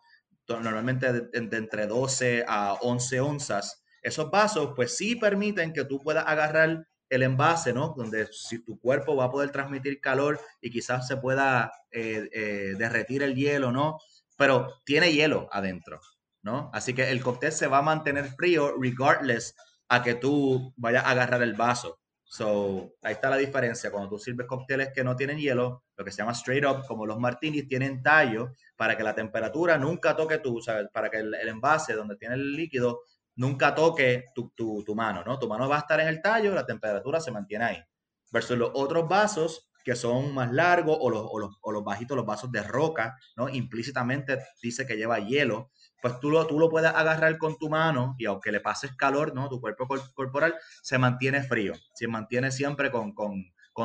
[0.49, 3.82] normalmente de, entre 12 a 11 onzas.
[4.03, 7.95] Esos vasos, pues sí permiten que tú puedas agarrar el envase, ¿no?
[7.97, 12.74] Donde si tu cuerpo va a poder transmitir calor y quizás se pueda eh, eh,
[12.78, 13.99] derretir el hielo, ¿no?
[14.36, 16.01] Pero tiene hielo adentro,
[16.43, 16.70] ¿no?
[16.72, 19.55] Así que el cóctel se va a mantener frío regardless
[19.89, 21.99] a que tú vayas a agarrar el vaso.
[22.24, 23.91] So, ahí está la diferencia.
[23.91, 27.05] Cuando tú sirves cócteles que no tienen hielo, lo que se llama straight up, como
[27.05, 30.89] los martinis, tienen tallo para que la temperatura nunca toque tu, ¿sabes?
[30.93, 33.01] Para que el, envase donde tiene el líquido
[33.37, 35.39] nunca toque tu, tu, tu, mano, ¿no?
[35.39, 37.85] Tu mano va a estar en el tallo, la temperatura se mantiene ahí.
[38.31, 42.17] Versus los otros vasos que son más largos o los, o los, o los bajitos,
[42.17, 43.49] los vasos de roca, ¿no?
[43.49, 45.71] Implícitamente dice que lleva hielo
[46.01, 49.35] pues tú lo, tú lo puedes agarrar con tu mano y aunque le pases calor,
[49.35, 49.49] ¿no?
[49.49, 53.15] Tu cuerpo corporal se mantiene frío, se mantiene siempre con,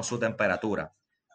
[0.04, 0.94] su temperatura.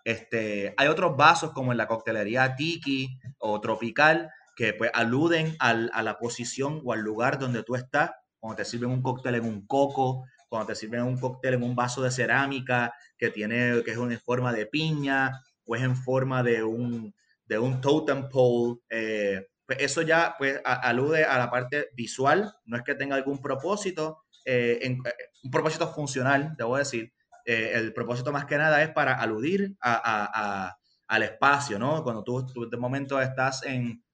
[0.08, 5.74] Este, hay otros vasos como en la coctelería tiki o tropical que pues aluden a
[5.74, 9.66] la posición o al lugar donde tú estás, cuando te sirven un cóctel en un
[9.66, 13.98] coco, cuando te sirven un cóctel en un vaso de cerámica que tiene que es
[13.98, 18.76] en forma de piña o es en forma de un, de un totem pole.
[18.88, 23.42] Eh, pues eso ya pues alude a la parte visual, no es que tenga algún
[23.42, 24.96] propósito, eh, eh,
[25.42, 27.12] un propósito funcional, debo decir.
[27.50, 30.76] Eh, el propósito más que nada es para aludir a,
[31.06, 32.02] al espacio, ¿no?
[32.02, 34.04] Cuando tú, de momento estás en,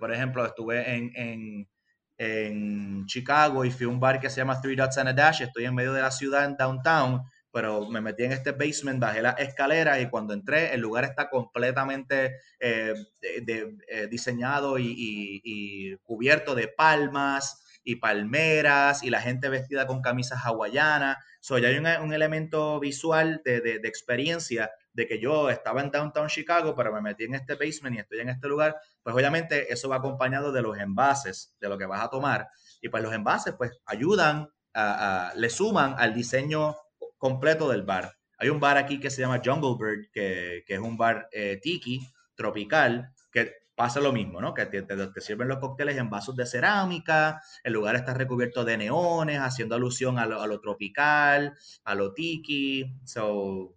[0.00, 1.68] por ejemplo, estuve en,
[3.06, 5.66] Chicago y fui a un bar que se llama Three Dots and a Dash, estoy
[5.66, 7.20] en medio de la ciudad, en downtown,
[7.52, 11.28] pero me metí en este basement, bajé la escalera y cuando entré el lugar está
[11.28, 20.02] completamente eh, eh, diseñado y, cubierto de palmas y palmeras y la gente vestida con
[20.02, 21.18] camisas hawaianas.
[21.40, 21.68] So, ya
[22.02, 27.24] un, elemento visual de, experiencia de que yo estaba en downtown Chicago, pero me metí
[27.24, 28.76] en este basement y estoy en este lugar.
[29.04, 32.48] Pues obviamente eso va acompañado de los envases, de lo que vas a tomar.
[32.82, 36.74] Y pues los envases pues ayudan, a, le suman al diseño
[37.18, 38.16] completo del bar.
[38.38, 42.00] Hay un bar aquí que se llama Jungle Bird, que, es un bar eh, tiki,
[42.34, 44.54] tropical, que pasa lo mismo, ¿no?
[44.54, 48.78] Que te, te, sirven los cócteles en vasos de cerámica, el lugar está recubierto de
[48.78, 52.86] neones, haciendo alusión a lo, tropical, a lo tiki.
[53.04, 53.76] So,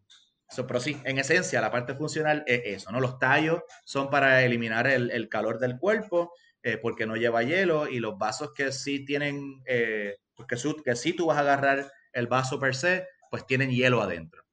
[0.67, 2.99] pero sí, en esencia, la parte funcional es eso, ¿no?
[2.99, 6.33] Los tallos son para eliminar el, calor del cuerpo,
[6.63, 10.15] eh, porque no lleva hielo, y los vasos que sí tienen, eh,
[10.47, 14.48] que, que sí tú vas a agarrar el vaso per se, pues tienen hielo adentro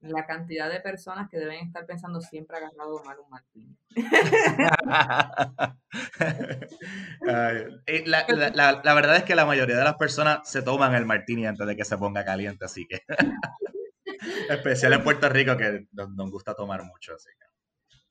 [0.00, 3.76] la cantidad de personas que deben estar pensando siempre agarrado mal un martini.
[8.06, 11.66] la, la, verdad es que la mayoría de las personas se toman el martini antes
[11.66, 13.02] de que se ponga caliente, así que
[14.48, 17.30] especial en Puerto Rico que nos, gusta tomar mucho, así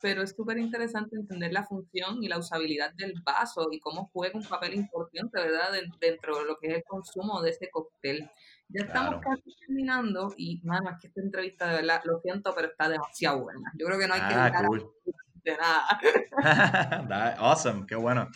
[0.02, 4.38] Pero es súper interesante entender la función y la usabilidad del vaso y cómo juega
[4.38, 5.72] un papel importante, ¿verdad?
[6.00, 8.30] Dentro de lo que es el consumo de ese cóctel.
[8.70, 12.68] Ya estamos casi terminando y, mano, es que esta entrevista de verdad, lo siento, pero
[12.68, 13.72] está demasiado buena.
[13.78, 14.52] Yo creo que no hay que ah,
[15.44, 17.36] de nada.
[17.40, 18.28] awesome, qué bueno.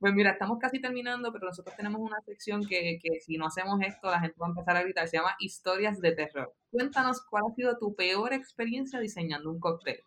[0.00, 3.80] Pues mira, estamos casi terminando, pero nosotros tenemos una sección que, que, si no hacemos
[3.82, 5.06] esto, la gente va a empezar a gritar.
[5.06, 6.54] Se llama Historias de Terror.
[6.70, 10.02] Cuéntanos cuál ha sido tu peor experiencia diseñando un cóctel.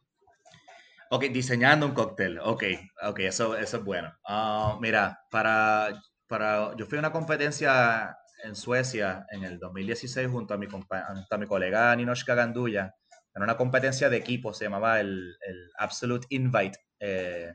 [1.11, 2.39] Ok, diseñando un cóctel.
[2.39, 2.63] Ok,
[3.03, 4.11] ok, eso, eso es bueno.
[4.25, 10.53] Ah, mira, para, para, yo fui a una competencia en Suecia en el 2016 junto
[10.53, 12.93] a mi, a mi colega Ninoshka Ganduya
[13.35, 16.77] en una competencia de equipo, se llamaba el, el Absolute Invite.
[16.99, 17.51] Eh,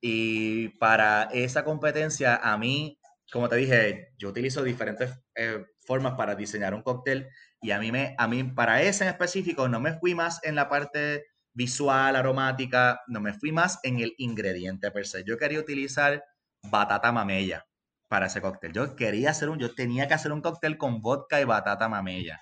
[0.00, 2.98] y para esa competencia, a mí,
[3.32, 7.28] como te dije, yo utilizo diferentes eh, formas para diseñar un cóctel
[7.60, 10.54] y a mí, me, a mí, para ese en específico, no me fui más en
[10.54, 15.24] la parte visual, aromática, no me fui más en el ingrediente per se.
[15.24, 16.22] Yo quería utilizar
[16.62, 17.65] batata mamella
[18.08, 18.72] para ese cóctel.
[18.72, 22.40] Yo quería hacer un, yo tenía que hacer un cóctel con vodka y batata mamella.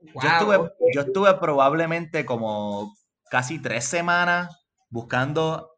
[0.00, 2.94] Yo, estuve, yo estuve probablemente como
[3.30, 4.48] casi tres semanas
[4.88, 5.76] buscando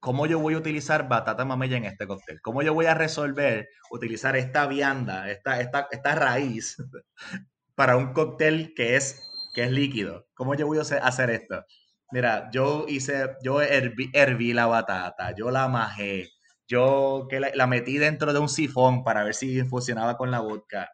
[0.00, 2.40] cómo yo voy a utilizar batata mamella en este cóctel.
[2.40, 6.76] Cómo yo voy a resolver utilizar esta vianda, esta, esta, esta raíz
[7.74, 9.22] para un cóctel que es,
[9.54, 10.26] que es líquido.
[10.34, 11.64] ¿Cómo yo voy a hacer esto?
[12.12, 16.28] Mira, yo hice, yo herví, herví la batata, yo la majé,
[16.70, 20.90] yo que la, metí dentro de un sifón para ver si funcionaba con la vodka.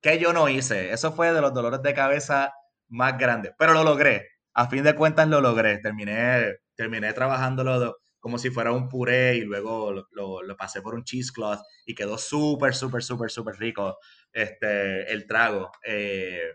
[0.00, 0.92] Que yo no hice.
[0.92, 2.54] Eso fue de los dolores de cabeza
[2.88, 3.52] más grandes.
[3.58, 4.28] Pero lo logré.
[4.54, 5.78] A fin de cuentas lo logré.
[5.78, 11.60] Terminé, terminé trabajándolo como si fuera un puré y luego lo, pasé por un cheesecloth
[11.86, 13.98] y quedó súper, súper, súper, súper rico
[14.32, 15.70] este, el trago.
[15.84, 16.52] Eh,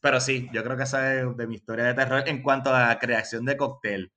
[0.00, 2.98] pero sí, yo creo que esa es de mi historia de terror en cuanto a
[2.98, 4.12] creación de cóctel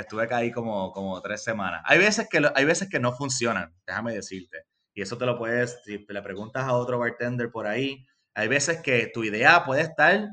[0.00, 1.82] que estuve ahí como, como tres semanas.
[1.84, 4.64] Hay veces, que, hay veces que no funcionan, déjame decirte.
[4.94, 8.80] Y eso te lo puedes, si le preguntas a otro bartender por ahí, hay veces
[8.82, 10.28] que tu idea puede estar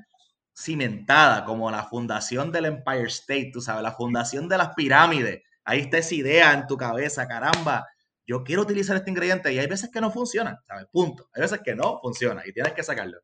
[0.56, 5.44] cimentada, como la fundación del Empire State, tú sabes, la fundación de las pirámides.
[5.64, 7.86] Ahí está esa idea en tu cabeza, caramba,
[8.26, 10.86] yo quiero utilizar este ingrediente y hay veces que no funciona, ¿sabes?
[10.92, 11.30] Punto.
[11.34, 13.20] Hay veces que no funciona y tienes que sacarlo.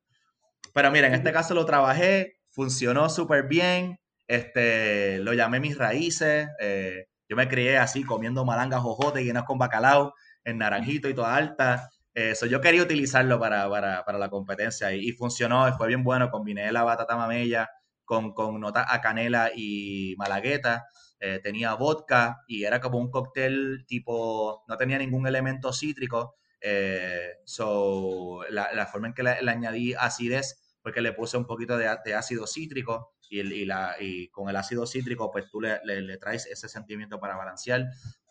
[0.73, 6.47] Pero mira, en este caso lo trabajé, funcionó súper bien, este, lo llamé mis raíces.
[6.59, 10.13] Eh, yo me crié así, comiendo malangas jojote llenas con bacalao,
[10.43, 11.89] en naranjito y toda alta.
[12.13, 13.67] Eso, yo quería utilizarlo para,
[14.05, 16.29] la competencia y, funcionó, fue bien bueno.
[16.29, 17.69] Combiné la batata mamella
[18.05, 20.85] con, con notas a canela y malagueta.
[21.19, 26.35] Eh, tenía vodka y era como un cóctel tipo, no tenía ningún elemento cítrico.
[26.59, 31.77] Eh, so, la, forma en que le, añadí acidez fue que le puse un poquito
[31.77, 36.17] de, de ácido cítrico y, la, y con el ácido cítrico, pues tú le, le,
[36.17, 37.85] traes ese sentimiento para balancear.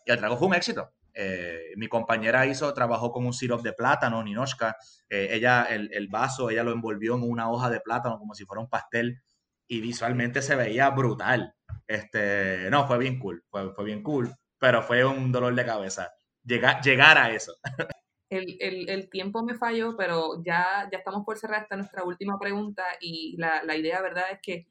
[0.05, 0.91] Y el trago fue un éxito.
[1.13, 4.75] Eh, mi compañera hizo, trabajó con un sirope de plátano, Ninoshka.
[5.09, 8.45] Eh, ella, el, el, vaso, ella lo envolvió en una hoja de plátano como si
[8.45, 9.21] fuera un pastel
[9.67, 11.53] y visualmente se veía brutal.
[11.87, 16.11] Este, no, fue bien cool, fue, fue bien cool, pero fue un dolor de cabeza
[16.43, 17.55] llegar, llegar a eso.
[18.29, 22.39] El, el, el, tiempo me falló, pero ya, ya estamos por cerrar esta nuestra última
[22.39, 24.65] pregunta y la, la idea, ¿verdad?, es que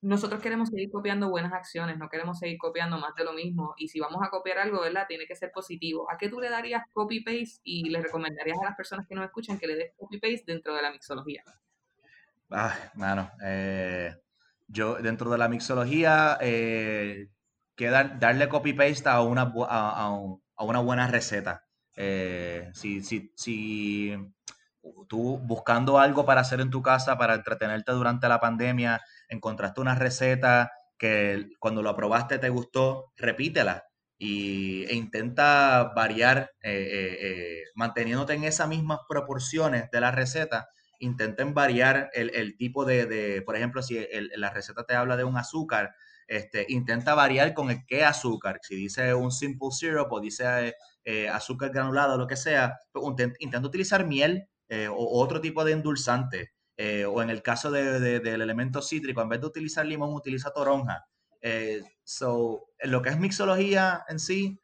[0.00, 3.74] nosotros queremos seguir copiando buenas acciones, no queremos seguir copiando más de lo mismo.
[3.76, 5.06] Y si vamos a copiar algo, ¿verdad?
[5.08, 6.10] Tiene que ser positivo.
[6.10, 9.58] ¿A qué tú le darías copy-paste y le recomendarías a las personas que nos escuchan
[9.58, 11.42] que le des copy-paste dentro de la mixología?
[12.50, 14.14] Ah, mano, eh,
[14.68, 17.28] yo dentro de la mixología, eh,
[17.76, 21.64] darle copy-paste a una, a, una buena receta.
[21.96, 24.16] Eh, si, si, si
[25.08, 29.94] tú buscando algo para hacer en tu casa, para entretenerte durante la pandemia, encontraste una
[29.94, 33.84] receta que cuando lo aprobaste te gustó, repítela
[34.18, 40.68] y, e intenta variar, eh, eh, eh, manteniéndote en esas mismas proporciones de la receta,
[40.98, 44.04] intenten variar el, tipo de, por ejemplo, si
[44.36, 45.94] la receta te habla de un azúcar,
[46.26, 48.58] este, intenta variar con el qué azúcar.
[48.62, 50.74] Si dice un simple syrup o dice
[51.04, 53.04] eh, azúcar granulado lo que sea, pues,
[53.38, 54.48] intenta utilizar miel
[54.90, 56.52] o otro tipo de endulzante.
[56.78, 60.52] Eh, o en el caso de, del elemento cítrico, en vez de utilizar limón, utiliza
[60.52, 61.06] toronja.
[62.04, 64.60] so, en lo que es mixología en sí,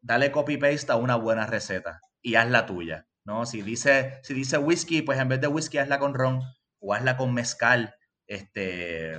[0.00, 3.06] dale copy-paste a una buena receta y haz la tuya.
[3.24, 3.46] ¿no?
[3.46, 6.40] Si dice, si dice whisky, pues en vez de whisky hazla con ron
[6.80, 7.94] o hazla con mezcal.
[8.26, 9.14] Este,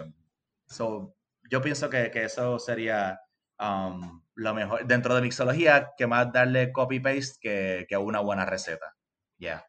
[0.68, 1.16] so,
[1.50, 3.20] yo pienso que, que eso sería
[3.60, 8.96] um, lo mejor dentro de mixología, que más darle copy-paste que, que, una buena receta.
[9.38, 9.66] Ya.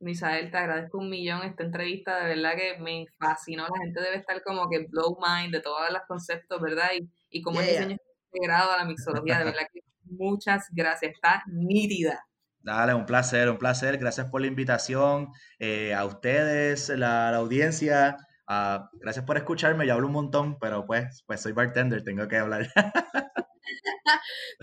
[0.00, 3.64] Misael, te agradezco un millón esta entrevista, de verdad que me fascinó.
[3.64, 6.88] La gente debe estar como que blow mind de todos los conceptos, ¿verdad?
[6.98, 7.96] Y, y como el diseño
[8.32, 12.24] integrado a la mixología, de verdad que muchas gracias, está nítida.
[12.62, 13.96] Dale, un placer, un placer.
[13.98, 15.28] Gracias por la invitación.
[15.58, 18.16] Eh, a ustedes, la, audiencia,
[18.50, 19.86] ah, gracias por escucharme.
[19.86, 22.68] Yo hablo un montón, pero pues, pues soy bartender, tengo que hablar.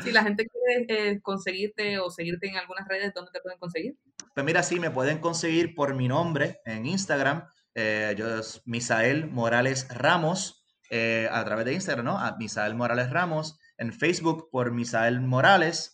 [0.03, 3.97] si la gente quiere eh, conseguirte o seguirte en algunas redes, ¿dónde te pueden conseguir?
[4.35, 7.47] Pues mira, sí, me pueden conseguir por mi nombre en Instagram.
[7.73, 12.19] Eh, yo es Misael Morales Ramos, a través de Instagram, ¿no?
[12.19, 13.57] A Misael Morales Ramos.
[13.77, 15.91] En Facebook por Misael Morales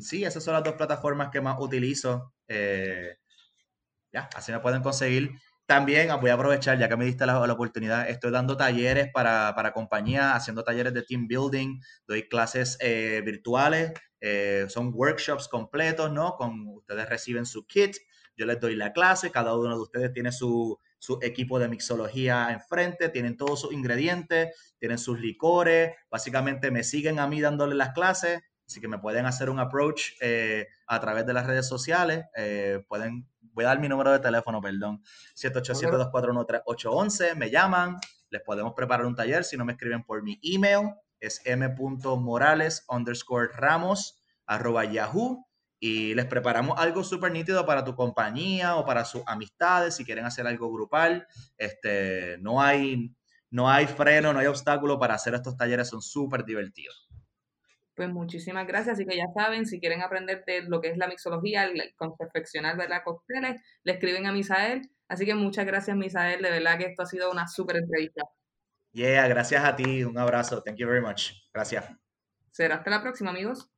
[0.00, 2.32] sí, esas son las dos plataformas que más utilizo.
[2.46, 3.16] Eh,
[4.12, 5.30] ya, así me pueden conseguir.
[5.68, 9.74] También voy a aprovechar, ya que me diste la, oportunidad, estoy dando talleres para, para
[9.74, 16.36] compañía, haciendo talleres de team building, doy clases eh, virtuales, eh, son workshops completos, ¿no?
[16.36, 17.98] Con, ustedes reciben su kit,
[18.34, 22.48] yo les doy la clase, cada uno de ustedes tiene su, su equipo de mixología
[22.50, 27.90] enfrente, tienen todos sus ingredientes, tienen sus licores, básicamente me siguen a mí dándole las
[27.90, 32.26] clases, Así que me pueden hacer un approach eh, a través de las redes sociales.
[32.86, 33.26] Pueden,
[33.58, 35.02] voy a dar mi número de teléfono, perdón,
[35.34, 37.34] 787-241-3811.
[37.34, 37.96] Me llaman,
[38.30, 39.42] les podemos preparar un taller.
[39.42, 45.44] Si no me escriben por mi email, es m.morales underscore ramos arroba yahoo
[45.80, 50.24] y les preparamos algo súper nítido para tu compañía o para sus amistades si quieren
[50.24, 51.26] hacer algo grupal.
[51.56, 53.12] Este, no hay,
[53.50, 57.07] no hay freno, no hay obstáculo para hacer estos talleres, son súper divertidos.
[57.98, 58.94] Pues muchísimas gracias.
[58.94, 62.16] Así que ya saben, si quieren aprender de lo que es la mixología, el, con
[62.16, 63.02] perfeccionar ¿verdad?
[63.04, 64.88] cócteles, le escriben a Misael.
[65.08, 66.40] Así que muchas gracias, Misael.
[66.40, 68.22] De verdad que esto ha sido una súper entrevista.
[68.92, 70.04] Yeah, gracias a ti.
[70.04, 70.62] Un abrazo.
[70.62, 71.32] Thank you very much.
[71.52, 71.86] Gracias.
[72.52, 73.68] Será hasta la próxima, amigos.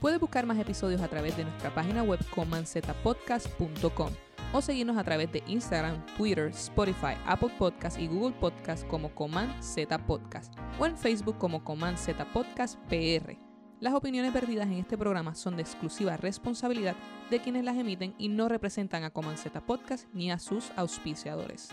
[0.00, 5.30] Puedes buscar más episodios a través de nuestra página web comanzetapodcast.com o seguirnos a través
[5.32, 10.96] de Instagram, Twitter, Spotify, Apple Podcast y Google Podcast como Command Z Podcast o en
[10.96, 13.36] Facebook como Command Z Podcast PR.
[13.80, 16.96] Las opiniones perdidas en este programa son de exclusiva responsabilidad
[17.30, 21.70] de quienes las emiten y no representan a Command Z Podcast ni a sus auspiciadores.